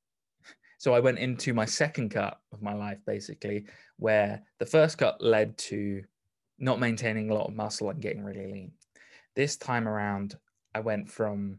[0.79, 3.65] so I went into my second cut of my life, basically,
[3.97, 6.05] where the first cut led to
[6.61, 8.73] not maintaining a lot of muscle and getting really lean.
[9.35, 10.37] This time around,
[10.73, 11.59] I went from,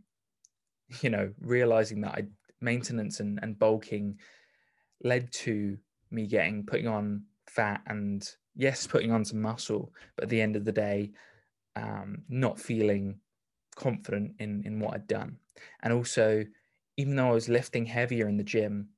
[1.02, 2.24] you know, realizing that I
[2.62, 4.20] maintenance and, and bulking
[5.04, 5.78] led to
[6.12, 10.56] me getting putting on fat and yes, putting on some muscle, but at the end
[10.56, 11.12] of the day,
[11.76, 13.20] um, not feeling
[13.76, 15.38] confident in in what I'd done.
[15.82, 16.46] And also,
[16.98, 18.90] even though I was lifting heavier in the gym,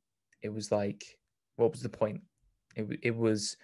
[0.41, 1.17] it was like,
[1.55, 2.21] what was the point?
[2.75, 3.57] It, it was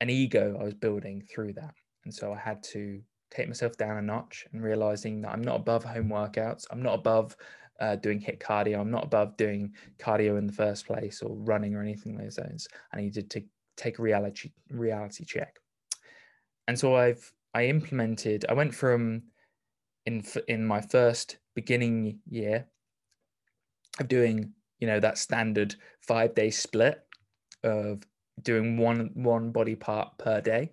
[0.00, 1.74] an ego I was building through that.
[2.04, 5.56] And so I had to take myself down a notch and realizing that I'm not
[5.56, 6.64] above home workouts.
[6.70, 7.36] I'm not above
[7.80, 8.80] uh, doing HIIT cardio.
[8.80, 12.68] I'm not above doing cardio in the first place or running or anything like those.
[12.92, 13.42] I needed to
[13.76, 15.58] take a reality reality check.
[16.66, 18.44] And so I've I implemented.
[18.48, 19.22] I went from
[20.06, 22.66] in in my first beginning year
[24.00, 25.74] of doing, you know, that standard
[26.06, 27.00] five day split
[27.64, 28.02] of
[28.42, 30.72] doing one one body part per day.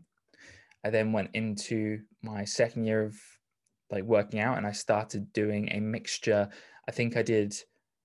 [0.83, 3.15] I then went into my second year of
[3.89, 6.49] like working out and I started doing a mixture.
[6.87, 7.55] I think I did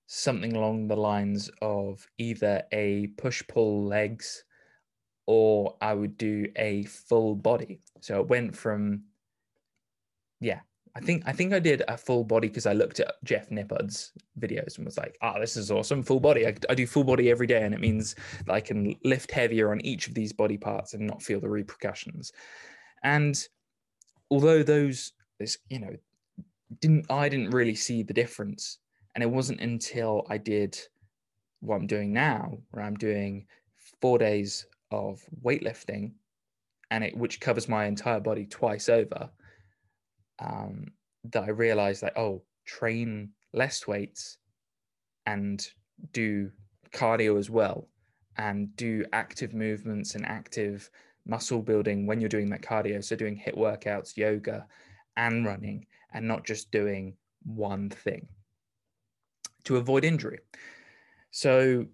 [0.06, 4.44] something along the lines of either a push pull legs
[5.26, 7.80] or I would do a full body.
[8.00, 9.04] So it went from
[10.40, 10.60] yeah,
[10.96, 14.12] I think I think I did a full body because I looked at Jeff Nippard's
[14.38, 16.46] videos and was like, "Ah, oh, this is awesome, full body.
[16.46, 18.16] I, I, do full body every day, and it means
[18.46, 21.48] that I can lift heavier on each of these body parts and not feel the
[21.48, 22.32] repercussions."
[23.04, 23.40] And
[24.30, 25.94] although those, this you know,
[26.78, 28.78] didn't I didn't really see the difference,
[29.14, 30.78] and it wasn't until I did
[31.60, 33.46] what I'm doing now, where I'm doing
[34.00, 36.12] four days of weightlifting,
[36.90, 39.30] and it which covers my entire body twice over
[40.38, 40.86] um,
[41.24, 44.38] that I realized that oh, train less weights
[45.26, 45.66] and
[46.12, 46.50] do
[46.92, 47.88] cardio as well,
[48.36, 50.90] and do active movements and active
[51.26, 53.04] muscle building when you're doing that cardio.
[53.04, 54.66] So doing HIIT workouts, yoga,
[55.16, 58.28] and running, and not just doing one thing
[59.64, 60.40] to avoid injury.
[61.30, 61.86] So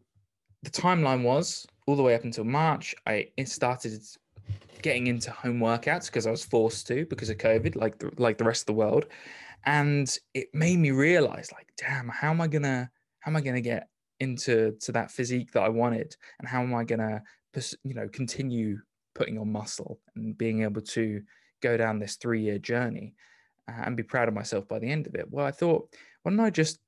[0.62, 2.94] the timeline was all the way up until March.
[3.07, 4.02] I started
[4.83, 8.38] getting into home workouts because I was forced to because of COVID, like the, like
[8.38, 9.07] the rest of the world,
[9.64, 13.61] and it made me realize, like, damn, how am I gonna how am I gonna
[13.61, 13.88] get
[14.20, 17.22] into to that physique that I wanted, and how am I gonna
[17.85, 18.79] you know continue
[19.14, 21.22] putting on muscle and being able to
[21.62, 23.14] go down this three year journey
[23.68, 25.26] and be proud of myself by the end of it.
[25.31, 25.88] Well, I thought,
[26.22, 26.79] why don't I just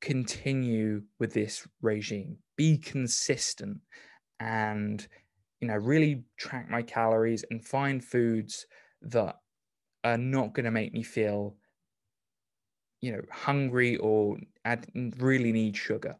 [0.00, 3.78] continue with this regime, be consistent,
[4.40, 5.06] and
[5.60, 8.66] you know, really track my calories and find foods
[9.00, 9.36] that
[10.02, 11.56] are not going to make me feel,
[13.00, 14.86] you know, hungry or add,
[15.18, 16.16] really need sugar.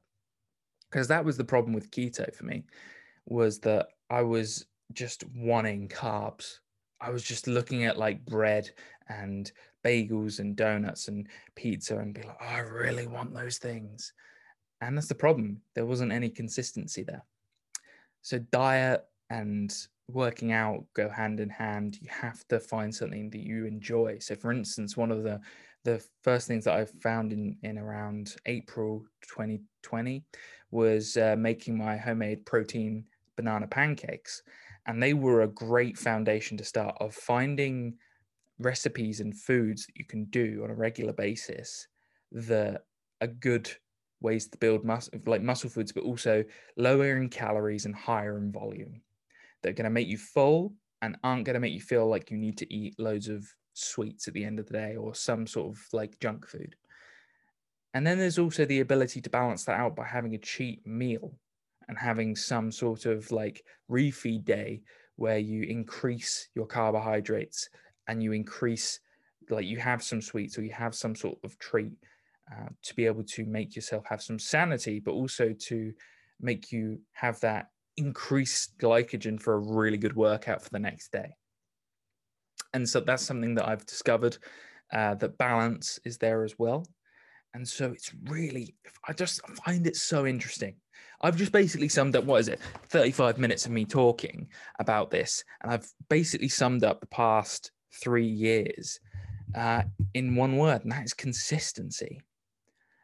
[0.91, 2.65] Because that was the problem with keto for me,
[3.27, 6.61] was that I was just wanting carbs.
[7.01, 8.71] I was just looking at like bread
[9.09, 9.51] and
[9.85, 14.13] bagels and donuts and pizza and be like, oh, I really want those things.
[14.81, 15.61] And that's the problem.
[15.75, 17.25] There wasn't any consistency there.
[18.23, 19.75] So diet and
[20.09, 24.35] working out go hand in hand you have to find something that you enjoy so
[24.35, 25.41] for instance one of the
[25.85, 30.23] the first things that i found in in around april 2020
[30.71, 33.03] was uh, making my homemade protein
[33.37, 34.43] banana pancakes
[34.87, 37.95] and they were a great foundation to start of finding
[38.59, 41.89] recipes and foods that you can do on a regular basis
[42.33, 42.83] that
[43.21, 43.71] are good
[44.21, 46.43] ways to build muscle like muscle foods but also
[46.77, 49.01] lower in calories and higher in volume
[49.63, 52.31] that are going to make you full and aren't going to make you feel like
[52.31, 55.47] you need to eat loads of sweets at the end of the day or some
[55.47, 56.75] sort of like junk food.
[57.93, 61.35] And then there's also the ability to balance that out by having a cheat meal
[61.89, 64.83] and having some sort of like refeed day
[65.17, 67.69] where you increase your carbohydrates
[68.09, 69.01] and you increase
[69.51, 71.93] like you have some sweets or you have some sort of treat
[72.51, 75.93] uh, to be able to make yourself have some sanity but also to
[76.41, 81.37] make you have that increased glycogen for a really good workout for the next day.
[82.73, 84.37] And so that's something that I've discovered
[84.93, 86.87] uh, that balance is there as well.
[87.55, 88.75] And so it's really,
[89.07, 90.75] I just find it so interesting.
[91.21, 94.49] I've just basically summed up, what is it, 35 minutes of me talking
[94.81, 95.45] about this.
[95.63, 97.71] And I've basically summed up the past
[98.03, 99.01] three years
[99.55, 99.83] uh,
[100.15, 102.21] in one word, and that is consistency.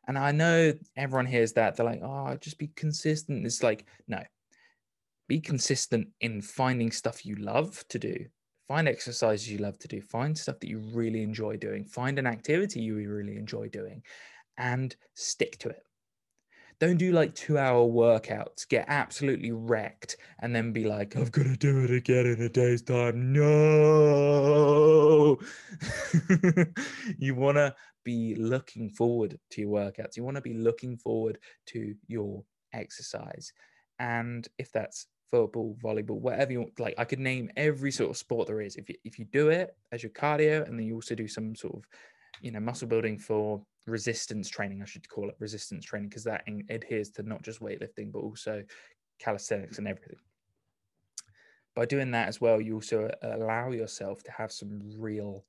[0.08, 1.76] And I know everyone hears that.
[1.76, 3.46] They're like, oh, just be consistent.
[3.46, 4.22] It's like, no,
[5.28, 8.16] be consistent in finding stuff you love to do
[8.66, 12.26] find exercises you love to do find stuff that you really enjoy doing find an
[12.26, 14.00] activity you really enjoy doing
[14.58, 15.84] and stick to it
[16.80, 21.44] don't do like two hour workouts get absolutely wrecked and then be like i've got
[21.44, 25.38] to do it again in a day's time no
[27.18, 31.38] you want to be looking forward to your workouts you want to be looking forward
[31.66, 33.52] to your exercise
[33.98, 36.80] and if that's football, volleyball, whatever you want.
[36.80, 38.76] Like I could name every sort of sport there is.
[38.76, 41.54] If you, if you do it as your cardio, and then you also do some
[41.54, 41.84] sort of,
[42.40, 46.44] you know, muscle building for resistance training, I should call it resistance training because that
[46.68, 48.62] adheres to not just weightlifting but also
[49.18, 50.16] calisthenics and everything.
[51.74, 55.44] By doing that as well, you also allow yourself to have some real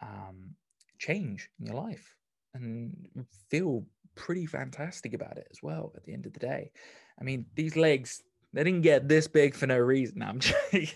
[0.00, 0.54] um,
[0.98, 2.16] change in your life
[2.54, 3.08] and
[3.50, 6.72] feel pretty fantastic about it as well at the end of the day.
[7.20, 10.22] I mean, these legs, they didn't get this big for no reason.
[10.22, 10.90] I'm joking.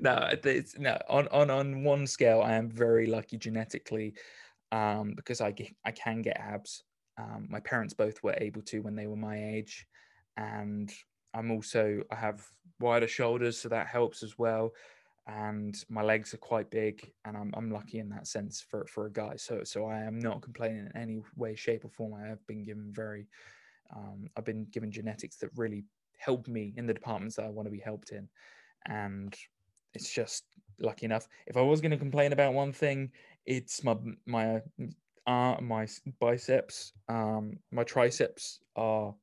[0.00, 4.14] no, it's no on on on one scale, I am very lucky genetically,
[4.72, 5.54] um, because I
[5.84, 6.84] I can get abs.
[7.18, 9.86] Um, my parents both were able to when they were my age,
[10.36, 10.90] and
[11.34, 12.46] I'm also I have
[12.78, 14.72] wider shoulders, so that helps as well.
[15.26, 19.06] And my legs are quite big, and I'm I'm lucky in that sense for for
[19.06, 19.36] a guy.
[19.36, 22.14] So so I am not complaining in any way, shape, or form.
[22.14, 23.28] I have been given very,
[23.94, 25.84] um, I've been given genetics that really
[26.18, 28.28] help me in the departments that I want to be helped in,
[28.86, 29.34] and
[29.94, 30.44] it's just
[30.80, 31.28] lucky enough.
[31.46, 33.10] If I was going to complain about one thing,
[33.46, 34.60] it's my my
[35.26, 35.86] uh, my
[36.20, 39.14] biceps, um, my triceps are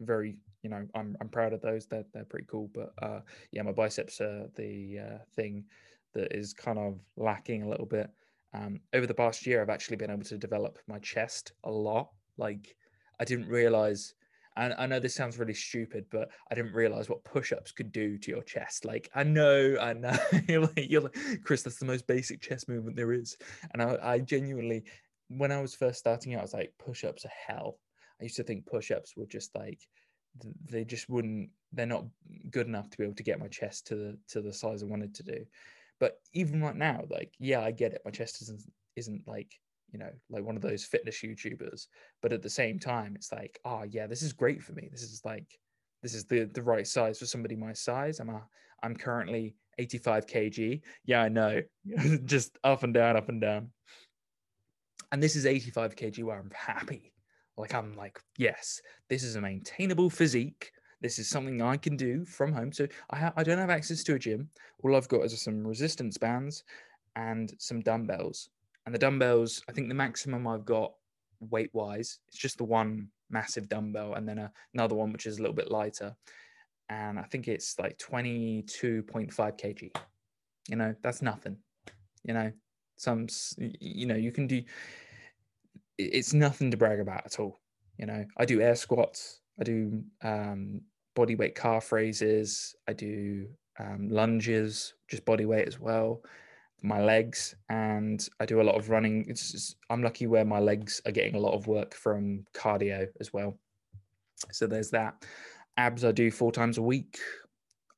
[0.00, 1.86] very you know I'm I'm proud of those.
[1.86, 2.70] They're they're pretty cool.
[2.74, 5.64] But uh, yeah, my biceps are the uh, thing
[6.14, 8.10] that is kind of lacking a little bit.
[8.54, 12.10] Um, over the past year, I've actually been able to develop my chest a lot.
[12.36, 12.76] Like
[13.20, 14.14] I didn't realize.
[14.56, 18.18] And I know this sounds really stupid, but I didn't realize what push-ups could do
[18.18, 18.84] to your chest.
[18.84, 20.16] Like I know, I know,
[20.48, 23.36] you're like, you're like, Chris, that's the most basic chest movement there is.
[23.72, 24.84] And I, I genuinely,
[25.28, 27.78] when I was first starting out, I was like, push-ups are hell.
[28.20, 29.80] I used to think push-ups were just like
[30.70, 32.06] they just wouldn't they're not
[32.50, 34.86] good enough to be able to get my chest to the to the size I
[34.86, 35.44] wanted to do.
[36.00, 38.02] But even right now, like, yeah, I get it.
[38.04, 38.62] My chest isn't
[38.96, 39.58] isn't like,
[39.92, 41.86] you know, like one of those fitness YouTubers.
[42.20, 44.88] But at the same time, it's like, oh yeah, this is great for me.
[44.90, 45.46] This is like
[46.02, 48.18] this is the the right size for somebody my size.
[48.18, 48.42] I'm a
[48.82, 50.80] I'm currently 85 kg.
[51.04, 51.62] Yeah, I know.
[52.24, 53.70] just up and down, up and down.
[55.12, 57.12] And this is 85 kg where I'm happy.
[57.56, 60.72] Like I'm like, yes, this is a maintainable physique.
[61.02, 62.72] This is something I can do from home.
[62.72, 64.48] So I ha- I don't have access to a gym.
[64.82, 66.64] All I've got is some resistance bands
[67.16, 68.48] and some dumbbells.
[68.84, 70.92] And the dumbbells, I think the maximum I've got
[71.40, 75.38] weight wise, it's just the one massive dumbbell and then a, another one which is
[75.38, 76.14] a little bit lighter.
[76.88, 79.96] And I think it's like 22.5 kg.
[80.68, 81.56] You know, that's nothing.
[82.24, 82.52] You know,
[82.96, 83.26] some,
[83.58, 84.62] you know, you can do
[85.98, 87.60] it's nothing to brag about at all.
[87.98, 90.80] You know, I do air squats, I do um,
[91.14, 93.46] body weight calf raises, I do
[93.78, 96.22] um, lunges, just body weight as well,
[96.82, 99.26] my legs, and I do a lot of running.
[99.28, 103.32] Just, I'm lucky where my legs are getting a lot of work from cardio as
[103.32, 103.58] well.
[104.50, 105.24] So there's that.
[105.76, 107.18] Abs I do four times a week.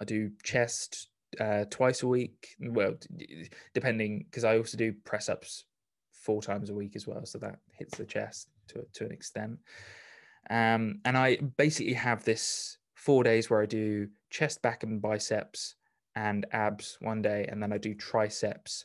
[0.00, 1.08] I do chest
[1.40, 2.48] uh, twice a week.
[2.60, 2.94] Well,
[3.72, 5.64] depending because I also do press ups
[6.12, 7.24] four times a week as well.
[7.24, 9.58] So that hits the chest to, to an extent.
[10.50, 15.74] Um, and I basically have this four days where I do chest, back, and biceps
[16.16, 17.46] and abs one day.
[17.48, 18.84] And then I do triceps,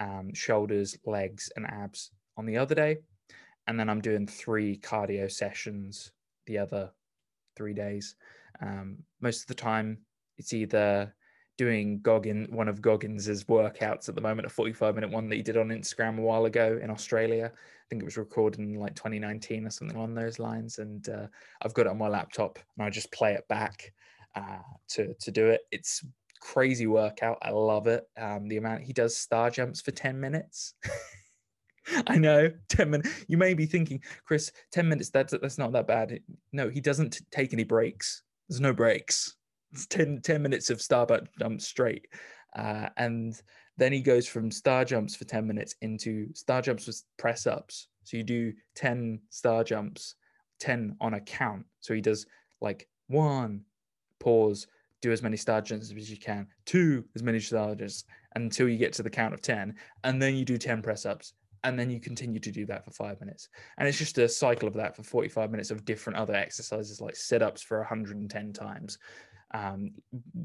[0.00, 2.98] um, shoulders, legs, and abs on the other day.
[3.66, 6.12] And then I'm doing three cardio sessions
[6.46, 6.90] the other
[7.56, 8.16] three days.
[8.60, 9.98] Um, most of the time,
[10.38, 11.14] it's either
[11.58, 15.42] doing Goggin one of Goggins's workouts at the moment, a 45 minute one that he
[15.42, 17.52] did on Instagram a while ago in Australia.
[17.54, 20.78] I think it was recorded in like 2019 or something along those lines.
[20.78, 21.26] And uh,
[21.60, 23.92] I've got it on my laptop and I just play it back
[24.34, 25.60] uh, to to do it.
[25.70, 26.02] It's
[26.40, 27.38] crazy workout.
[27.42, 28.04] I love it.
[28.18, 30.74] Um, the amount he does star jumps for 10 minutes.
[32.06, 33.24] I know, 10 minutes.
[33.28, 36.20] You may be thinking, Chris, 10 minutes, that's, that's not that bad.
[36.52, 38.22] No, he doesn't take any breaks.
[38.48, 39.36] There's no breaks.
[39.88, 41.06] 10, 10 minutes of star
[41.38, 42.06] jumps straight.
[42.56, 43.40] Uh, and
[43.76, 47.88] then he goes from star jumps for 10 minutes into star jumps with press ups.
[48.04, 50.16] So you do 10 star jumps,
[50.58, 51.64] 10 on a count.
[51.80, 52.26] So he does
[52.60, 53.62] like one,
[54.18, 54.66] pause,
[55.00, 58.04] do as many star jumps as you can, two, as many star jumps
[58.36, 59.74] until you get to the count of 10.
[60.04, 61.34] And then you do 10 press ups.
[61.62, 63.48] And then you continue to do that for five minutes.
[63.76, 67.16] And it's just a cycle of that for 45 minutes of different other exercises like
[67.16, 68.98] sit ups for 110 times,
[69.52, 69.90] um,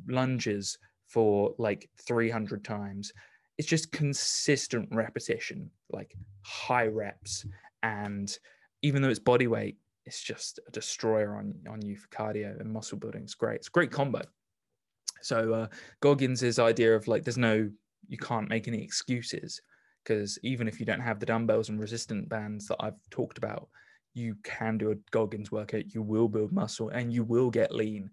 [0.07, 0.77] lunges
[1.07, 3.13] for like 300 times.
[3.57, 7.45] It's just consistent repetition, like high reps.
[7.81, 8.37] And
[8.81, 12.71] even though it's body weight, it's just a destroyer on, on you for cardio and
[12.71, 13.23] muscle building.
[13.23, 13.55] It's great.
[13.55, 14.21] It's a great combo.
[15.21, 15.67] So uh,
[16.01, 17.69] Goggins' idea of like, there's no,
[18.07, 19.61] you can't make any excuses
[20.03, 23.67] because even if you don't have the dumbbells and resistant bands that I've talked about,
[24.13, 28.09] you can do a Goggins workout, you will build muscle and you will get lean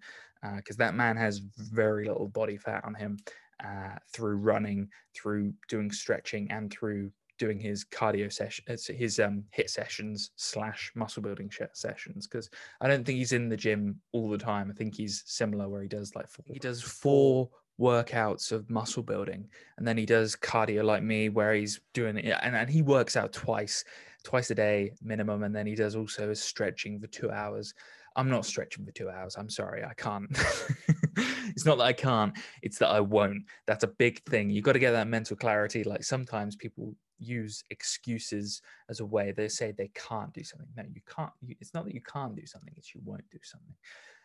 [0.56, 3.18] because uh, that man has very little body fat on him
[3.64, 7.12] uh, through running, through doing stretching, and through
[7.42, 12.28] doing his cardio session, uh, his um, HIIT sessions slash muscle building sessions.
[12.28, 12.48] Because
[12.80, 14.70] I don't think he's in the gym all the time.
[14.70, 19.02] I think he's similar where he does like four, he does four workouts of muscle
[19.02, 22.80] building, and then he does cardio like me, where he's doing it, and, and he
[22.80, 23.84] works out twice,
[24.22, 27.74] twice a day minimum, and then he does also his stretching for two hours.
[28.14, 29.34] I'm not stretching for two hours.
[29.36, 30.28] I'm sorry, I can't.
[31.48, 33.42] it's not that I can't, it's that I won't.
[33.66, 34.50] That's a big thing.
[34.50, 35.82] You've got to get that mental clarity.
[35.82, 40.68] Like sometimes people, use excuses as a way they say they can't do something.
[40.76, 43.38] No you can't you, it's not that you can't do something it's you won't do
[43.42, 43.74] something.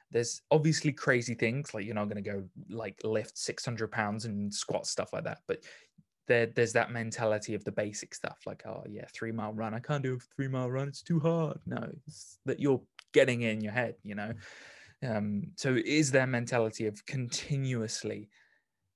[0.09, 4.53] There's obviously crazy things like you're not going to go like lift 600 pounds and
[4.53, 5.59] squat stuff like that but
[6.27, 9.79] there, there's that mentality of the basic stuff like oh yeah three mile run i
[9.79, 11.57] can't do a three mile run it's too hard.
[11.65, 12.81] No it's that you're
[13.13, 14.33] getting in your head you know?
[15.03, 18.29] Um so is there mentality of continuously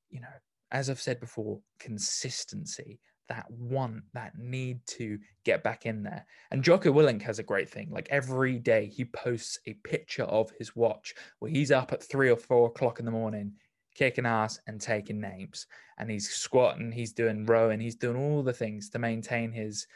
[0.09, 0.27] you know
[0.71, 2.99] as i've said before consistency
[3.31, 6.25] that want, that need to get back in there.
[6.51, 7.89] And Jocko Willink has a great thing.
[7.89, 12.29] Like every day, he posts a picture of his watch where he's up at three
[12.29, 13.53] or four o'clock in the morning,
[13.95, 15.65] kicking ass and taking names.
[15.97, 19.87] And he's squatting, he's doing rowing, he's doing all the things to maintain his,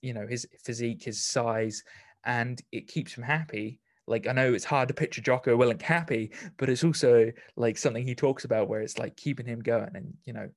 [0.00, 1.84] you know, his physique, his size,
[2.24, 3.78] and it keeps him happy.
[4.08, 8.04] Like I know it's hard to picture Jocko Willink happy, but it's also like something
[8.04, 10.48] he talks about where it's like keeping him going and you know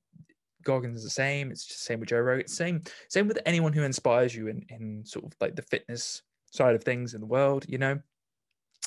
[0.66, 1.50] Goggins is the same.
[1.50, 2.48] It's just the same with Joe Rogan.
[2.48, 6.74] Same, same with anyone who inspires you in, in sort of like the fitness side
[6.74, 7.98] of things in the world, you know.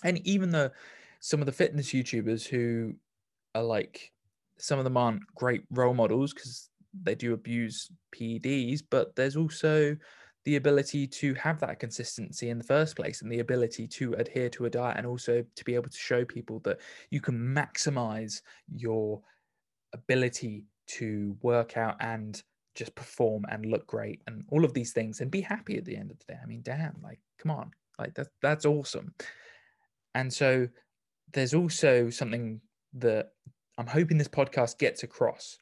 [0.04, 0.72] And even the
[1.20, 2.96] some of the fitness YouTubers who
[3.56, 4.12] are like
[4.58, 6.70] some of them aren't great role models because
[7.04, 9.96] they do abuse PEDs, but there's also
[10.46, 14.50] the ability to have that consistency in the first place and the ability to adhere
[14.50, 18.42] to a diet and also to be able to show people that you can maximize
[18.74, 19.22] your
[19.94, 22.42] ability to work out and
[22.76, 25.96] just perform and look great and all of these things and be happy at the
[25.96, 26.40] end of the day.
[26.42, 29.14] I mean, damn, like, come on, like that's that's awesome.
[30.16, 30.68] And so
[31.34, 32.62] there's also something
[32.94, 33.30] that
[33.78, 35.58] I'm hoping this podcast gets across.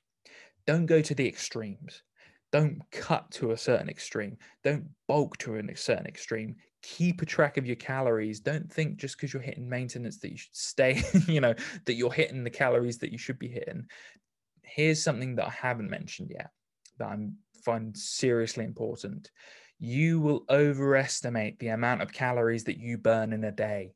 [0.65, 2.03] Don't go to the extremes.
[2.51, 4.37] Don't cut to a certain extreme.
[4.63, 6.55] Don't bulk to a certain extreme.
[6.81, 8.39] Keep a track of your calories.
[8.39, 11.53] Don't think just because you're hitting maintenance that you should stay, you know,
[11.85, 13.85] that you're hitting the calories that you should be hitting
[14.77, 16.51] here's something that I haven't mentioned yet
[16.99, 17.17] that I
[17.65, 19.31] find seriously important.
[19.79, 23.93] You will overestimate the amount of calories that you burn in a day.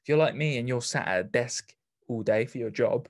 [0.00, 1.74] If you're like me and you're sat at a desk
[2.08, 3.08] all day for your job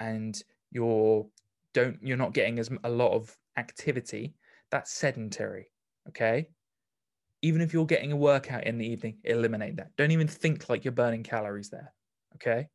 [0.00, 1.26] and you're
[1.74, 4.34] don't you're not getting as a lot of activity,
[4.70, 5.70] that's sedentary,
[6.08, 6.48] okay?
[7.42, 9.94] Even if you're getting a workout in the evening, eliminate that.
[9.96, 11.92] Don't even think like you're burning calories there,
[12.36, 12.68] okay?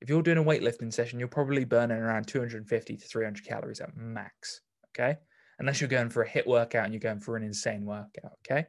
[0.00, 3.96] If you're doing a weightlifting session, you're probably burning around 250 to 300 calories at
[3.96, 4.62] max.
[4.90, 5.18] Okay.
[5.58, 8.32] Unless you're going for a HIIT workout and you're going for an insane workout.
[8.46, 8.66] Okay.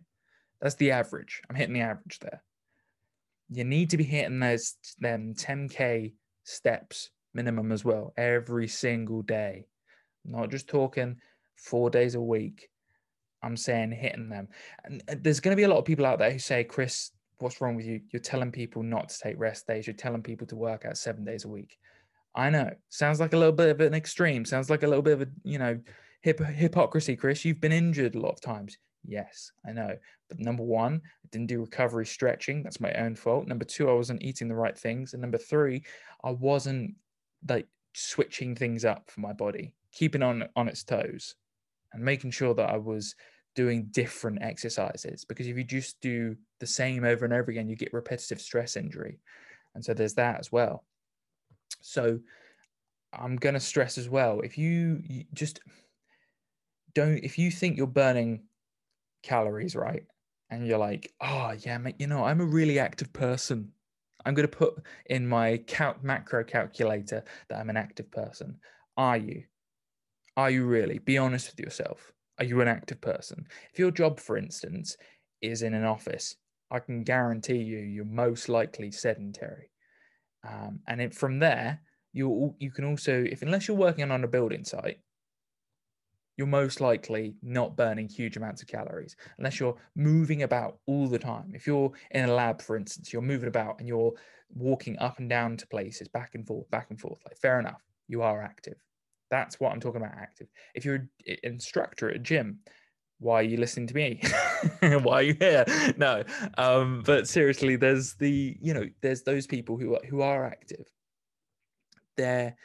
[0.61, 1.41] That's the average.
[1.49, 2.43] I'm hitting the average there.
[3.49, 6.13] You need to be hitting those them 10K
[6.43, 9.65] steps minimum as well every single day.
[10.25, 11.17] I'm not just talking
[11.55, 12.69] four days a week.
[13.43, 14.49] I'm saying hitting them.
[14.84, 17.11] And uh, there's going to be a lot of people out there who say, Chris,
[17.42, 18.02] what's wrong with you?
[18.12, 19.88] You're telling people not to take rest days.
[19.88, 21.78] You're telling people to work out seven days a week.
[22.36, 22.72] I know.
[22.89, 24.46] Sounds like a little bit of an extreme.
[24.46, 25.80] Sounds like a little bit of a, you know,
[26.22, 27.44] hip- hypocrisy, Chris.
[27.44, 28.78] You've been injured a lot of times.
[29.06, 29.98] Yes, I know.
[30.30, 32.64] But number one, I didn't do recovery stretching.
[32.64, 33.48] That's my own fault.
[33.48, 35.14] Number two, I wasn't eating the right things.
[35.14, 35.84] And number three,
[36.24, 36.96] I wasn't
[37.48, 41.36] like switching things up for my body, keeping on on its toes
[41.94, 43.16] and making sure that I was
[43.56, 47.76] doing different exercises because if you just do the same over and over again you
[47.76, 49.20] get repetitive stress injury.
[49.76, 50.84] And so there's that as well.
[51.82, 52.20] So
[53.14, 55.60] i'm going to stress as well if you, you just
[56.93, 58.43] don't if you think you're burning
[59.22, 60.06] calories right?
[60.49, 63.72] And you're like oh yeah mate, you know i'm a really active person.
[64.24, 64.76] I'm going to put
[65.08, 68.58] in my count macro calculator that i'm an active person.
[68.97, 69.43] Are you?
[70.38, 70.99] Are you really?
[70.99, 73.46] Be honest with yourself are you an active person?
[73.72, 74.98] If your job, for instance,
[75.44, 76.36] is in an office,
[76.72, 79.70] I can guarantee you you're most likely sedentary.
[80.44, 81.82] Um, and it, from there,
[82.14, 84.98] you you can also, if unless you're working on a building site,
[86.36, 91.20] you're most likely not burning huge amounts of calories unless you're moving about all the
[91.20, 91.52] time.
[91.54, 94.14] If you're in a lab, for instance, you're moving about and you're
[94.50, 97.20] walking up and down to places, back and forth, back and forth.
[97.24, 98.78] Like fair enough, you are active.
[99.32, 100.47] That's what I'm talking about active.
[100.75, 101.09] If you're an
[101.43, 102.59] instructor at a gym,
[103.19, 104.21] why are you listening to me?
[105.03, 105.65] why are you here?
[105.97, 106.23] No.
[106.57, 110.86] Um, but seriously, there's the, you know, there's those people who are, who are active.
[112.17, 112.55] They're,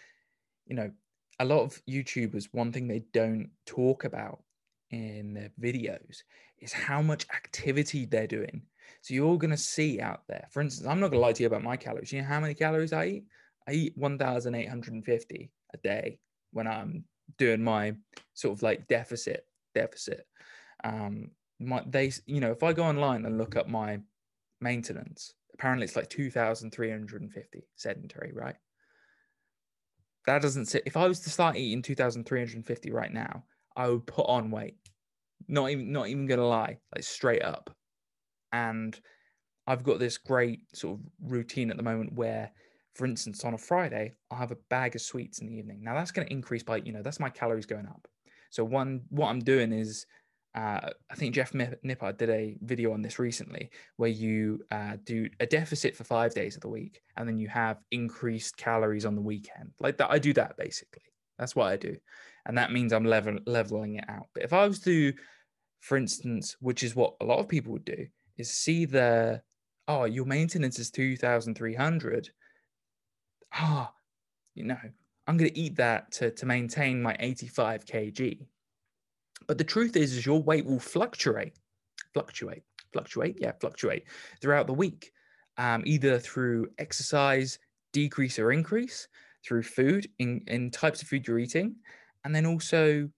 [0.66, 0.90] you know,
[1.38, 4.42] a lot of YouTubers, one thing they don't talk about
[4.90, 6.22] in their videos
[6.58, 8.62] is how much activity they're doing.
[9.02, 11.42] So you're going to see out there, for instance, I'm not going to lie to
[11.42, 12.12] you about my calories.
[12.12, 13.24] You know how many calories I eat?
[13.68, 16.18] I eat 1,850 a day
[16.56, 17.04] when I'm
[17.38, 17.94] doing my
[18.34, 20.26] sort of like deficit deficit.
[20.82, 21.30] Um,
[21.60, 24.00] my they you know if I go online and look up my
[24.60, 28.56] maintenance, apparently it's like two thousand three hundred and fifty sedentary, right?
[30.26, 30.82] That doesn't sit.
[30.86, 33.44] If I was to start eating two thousand three hundred and fifty right now,
[33.76, 34.76] I would put on weight.
[35.46, 37.70] Not even not even gonna lie, like straight up.
[38.52, 38.98] And
[39.66, 42.52] I've got this great sort of routine at the moment where,
[42.96, 45.82] for instance, on a Friday, I'll have a bag of sweets in the evening.
[45.82, 48.08] Now that's going to increase by, you know, that's my calories going up.
[48.50, 50.06] So one, what I'm doing is,
[50.54, 53.68] uh, I think Jeff Nippard did a video on this recently,
[53.98, 57.48] where you uh, do a deficit for five days of the week, and then you
[57.48, 59.72] have increased calories on the weekend.
[59.80, 61.02] Like that, I do that basically.
[61.38, 61.94] That's what I do,
[62.46, 64.28] and that means I'm level leveling it out.
[64.32, 65.12] But if I was to,
[65.80, 68.06] for instance, which is what a lot of people would do,
[68.38, 69.42] is see the
[69.88, 72.30] oh, your maintenance is 2,300.
[73.58, 73.96] Ah, oh,
[74.54, 74.78] you know,
[75.26, 78.46] I'm going to eat that to, to maintain my 85 kg.
[79.46, 81.54] But the truth is, is your weight will fluctuate,
[82.12, 84.04] fluctuate, fluctuate, yeah, fluctuate
[84.40, 85.12] throughout the week,
[85.58, 87.58] um, either through exercise,
[87.92, 89.08] decrease or increase,
[89.44, 91.76] through food, in, in types of food you're eating,
[92.24, 93.08] and then also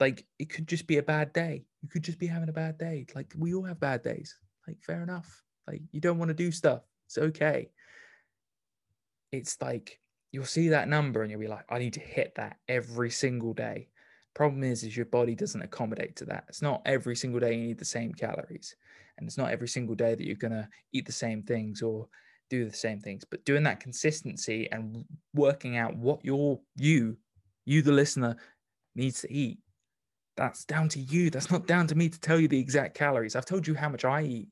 [0.00, 1.64] like it could just be a bad day.
[1.82, 3.06] You could just be having a bad day.
[3.14, 4.36] Like we all have bad days.
[4.66, 5.42] Like fair enough.
[5.66, 6.82] Like you don't want to do stuff.
[7.06, 7.70] It's okay.
[9.32, 10.00] It's like
[10.32, 13.54] you'll see that number and you'll be like, I need to hit that every single
[13.54, 13.88] day.
[14.34, 16.44] Problem is, is your body doesn't accommodate to that.
[16.48, 18.76] It's not every single day you need the same calories,
[19.16, 22.08] and it's not every single day that you're gonna eat the same things or
[22.50, 23.24] do the same things.
[23.24, 25.04] But doing that consistency and
[25.34, 27.16] working out what your you,
[27.64, 28.36] you the listener,
[28.94, 29.58] needs to eat.
[30.36, 31.30] That's down to you.
[31.30, 33.34] That's not down to me to tell you the exact calories.
[33.34, 34.48] I've told you how much I eat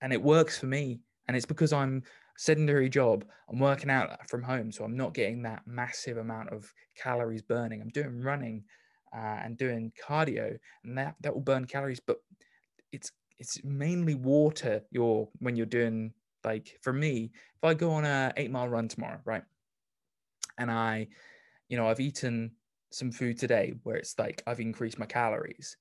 [0.00, 1.00] and it works for me.
[1.26, 2.02] And it's because I'm
[2.36, 3.24] sedentary job.
[3.50, 7.80] I'm working out from home, so I'm not getting that massive amount of calories burning.
[7.80, 8.64] I'm doing running
[9.14, 12.00] uh, and doing cardio, and that that will burn calories.
[12.00, 12.18] But
[12.92, 14.82] it's it's mainly water.
[14.90, 16.12] You're when you're doing
[16.44, 19.44] like for me, if I go on a eight mile run tomorrow, right,
[20.58, 21.08] and I,
[21.68, 22.52] you know, I've eaten
[22.90, 25.76] some food today where it's like I've increased my calories.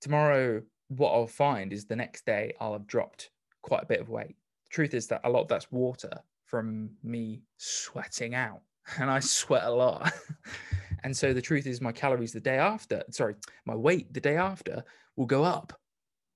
[0.00, 3.30] Tomorrow, what I'll find is the next day I'll have dropped
[3.62, 4.36] quite a bit of weight.
[4.70, 6.10] Truth is that a lot of that's water
[6.44, 8.62] from me sweating out,
[8.98, 10.12] and I sweat a lot.
[11.04, 13.34] and so the truth is, my calories the day after, sorry,
[13.66, 14.84] my weight the day after
[15.16, 15.72] will go up.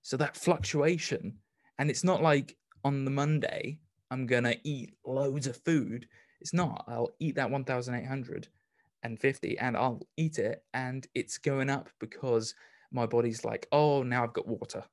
[0.02, 1.38] So that fluctuation,
[1.78, 3.78] and it's not like on the Monday,
[4.10, 6.06] I'm going to eat loads of food.
[6.40, 6.84] It's not.
[6.86, 12.54] I'll eat that 1,850 and I'll eat it, and it's going up because
[12.92, 14.84] my body's like, oh, now I've got water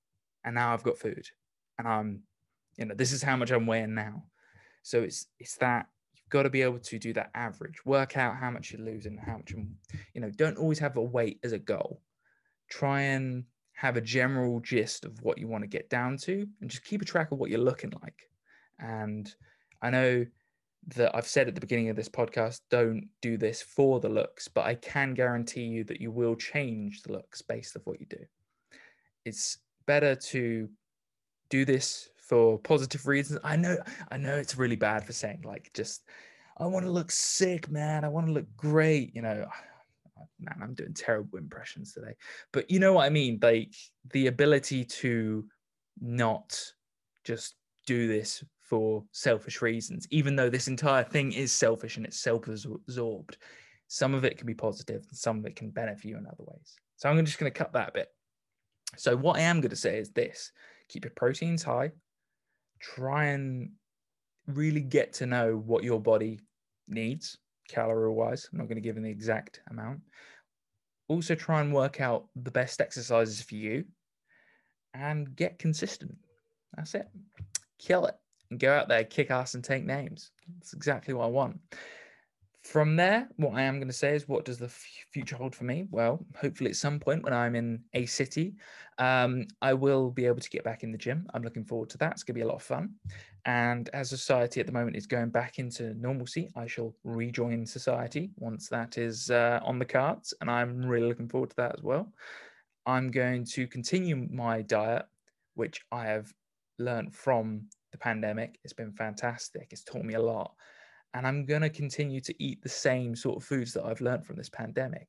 [0.43, 1.27] and now I've got food
[1.77, 2.23] and I'm,
[2.77, 4.23] you know, this is how much I'm weighing now.
[4.83, 8.37] So it's it's that you've got to be able to do that average, work out
[8.37, 9.53] how much you're losing, how much,
[10.13, 12.01] you know, don't always have a weight as a goal.
[12.69, 13.43] Try and
[13.73, 17.01] have a general gist of what you want to get down to, and just keep
[17.01, 18.29] a track of what you're looking like.
[18.79, 19.33] And
[19.81, 20.25] I know
[20.95, 24.47] that I've said at the beginning of this podcast, don't do this for the looks,
[24.47, 28.07] but I can guarantee you that you will change the looks based off what you
[28.07, 28.25] do.
[29.25, 30.69] It's better to
[31.49, 33.41] do this for positive reasons.
[33.43, 33.75] I know,
[34.09, 36.05] I know it's really bad for saying like just
[36.57, 38.05] I want to look sick, man.
[38.05, 39.13] I want to look great.
[39.13, 39.47] You know,
[40.39, 42.13] man, I'm doing terrible impressions today.
[42.53, 43.37] But you know what I mean?
[43.41, 43.75] Like
[44.13, 45.45] the ability to
[45.99, 46.57] not
[47.25, 47.55] just
[47.85, 53.37] do this for selfish reasons, even though this entire thing is selfish and it's self-absorbed.
[53.89, 56.45] Some of it can be positive, and some of it can benefit you in other
[56.45, 56.75] ways.
[56.95, 58.07] So I'm just going to cut that a bit.
[58.95, 60.53] So what I am going to say is this:
[60.87, 61.91] keep your proteins high,
[62.81, 63.71] try and
[64.47, 66.39] really get to know what your body
[66.87, 67.37] needs
[67.69, 68.49] calorie wise.
[68.51, 70.01] I'm not going to give an exact amount.
[71.07, 73.85] Also, try and work out the best exercises for you
[74.93, 76.15] and get consistent.
[76.75, 77.07] That's it.
[77.79, 78.15] Kill it
[78.49, 80.31] and go out there, kick ass, and take names.
[80.57, 81.59] That's exactly what I want.
[82.63, 85.63] From there, what I am going to say is, what does the future hold for
[85.63, 85.87] me?
[85.89, 88.53] Well, hopefully, at some point when I'm in a city,
[88.99, 91.25] um, I will be able to get back in the gym.
[91.33, 92.11] I'm looking forward to that.
[92.11, 92.91] It's going to be a lot of fun.
[93.45, 98.29] And as society at the moment is going back into normalcy, I shall rejoin society
[98.37, 100.31] once that is uh, on the cards.
[100.39, 102.13] And I'm really looking forward to that as well.
[102.85, 105.05] I'm going to continue my diet,
[105.55, 106.31] which I have
[106.77, 108.59] learned from the pandemic.
[108.63, 109.69] It's been fantastic.
[109.71, 110.53] It's taught me a lot
[111.13, 114.25] and I'm going to continue to eat the same sort of foods that I've learned
[114.25, 115.07] from this pandemic.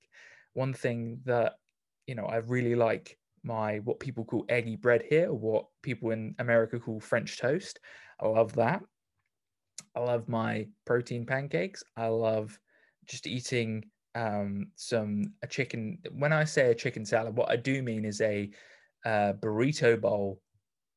[0.54, 1.54] One thing that,
[2.06, 6.10] you know, I really like my what people call eggy bread here, or what people
[6.10, 7.80] in America call French toast.
[8.20, 8.82] I love that.
[9.94, 11.82] I love my protein pancakes.
[11.96, 12.58] I love
[13.06, 13.84] just eating
[14.14, 15.98] um, some a chicken.
[16.12, 18.50] When I say a chicken salad, what I do mean is a
[19.04, 20.40] uh, burrito bowl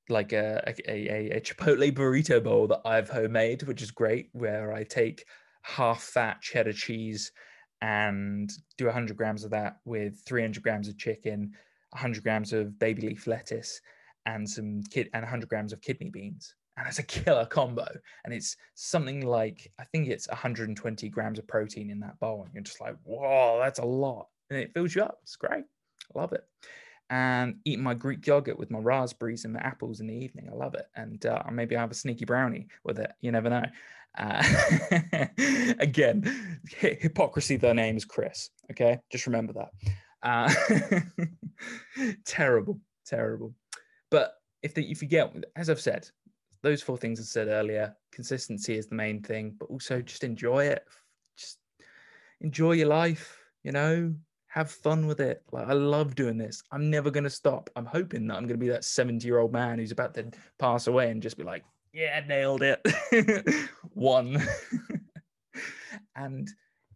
[0.09, 4.83] like a, a, a, Chipotle burrito bowl that I've homemade, which is great, where I
[4.83, 5.25] take
[5.61, 7.31] half fat cheddar cheese
[7.81, 11.51] and do 100 grams of that with 300 grams of chicken,
[11.91, 13.81] 100 grams of baby leaf lettuce
[14.25, 16.55] and some kid and 100 grams of kidney beans.
[16.77, 17.87] And it's a killer combo.
[18.23, 22.43] And it's something like i think it's 120 grams of protein in that bowl.
[22.43, 24.27] And you're just like whoa that's a lot.
[24.49, 25.19] And it fills you up.
[25.23, 25.63] It's great.
[26.15, 26.43] I love it
[27.09, 30.49] and eat my greek yogurt with my raspberries and my apples in the evening.
[30.51, 30.87] I love it.
[30.95, 33.11] And uh, maybe i have a sneaky brownie with it.
[33.21, 33.65] You never know.
[34.17, 34.41] Uh,
[35.79, 36.23] again
[36.77, 38.49] hypocrisy the name is chris.
[38.71, 38.99] Okay?
[39.11, 39.69] Just remember that.
[40.23, 40.51] Uh,
[42.25, 43.53] terrible terrible.
[44.09, 46.09] But if, the, if you get as i've said
[46.65, 47.95] those four things I said earlier.
[48.11, 50.83] Consistency is the main thing, but also just enjoy it.
[51.37, 51.59] Just
[52.41, 54.15] enjoy your life, you know,
[54.55, 55.43] have fun with it.
[55.51, 56.63] Like I love doing this.
[56.71, 57.69] I'm never gonna stop.
[57.75, 60.87] I'm hoping that I'm gonna be that 70 year old man who's about to pass
[60.87, 62.81] away and just be like, yeah, nailed it.
[63.93, 64.41] One.
[66.15, 66.49] and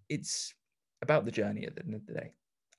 [0.07, 0.53] it's
[1.01, 2.31] about the journey at the end of the day.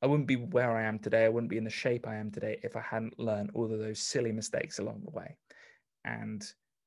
[0.02, 1.26] I wouldn't be where I am today.
[1.26, 3.78] I wouldn't be in the shape I am today if I hadn't learned all of
[3.78, 5.36] those silly mistakes along the way.
[6.06, 6.42] And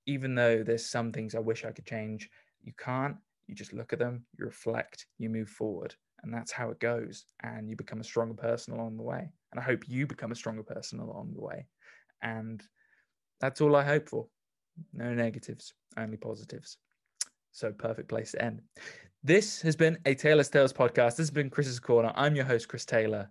[0.08, 2.28] even though there's some things I wish I could change,
[2.64, 3.18] you can't.
[3.46, 5.94] You just look at them, you reflect, you move forward.
[6.24, 7.26] And that's how it goes.
[7.44, 9.30] And you become a stronger person along the way.
[9.52, 11.68] And I hope you become a stronger person along the way.
[12.22, 12.64] And
[13.42, 14.28] that's all I hope for.
[14.94, 16.78] No negatives, only positives.
[17.52, 18.62] So, perfect place to end.
[19.24, 21.12] This has been a Taylor's Tales podcast.
[21.12, 22.12] This has been Chris's Corner.
[22.16, 23.30] I'm your host, Chris Taylor.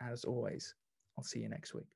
[0.00, 0.74] As always,
[1.18, 1.93] I'll see you next week.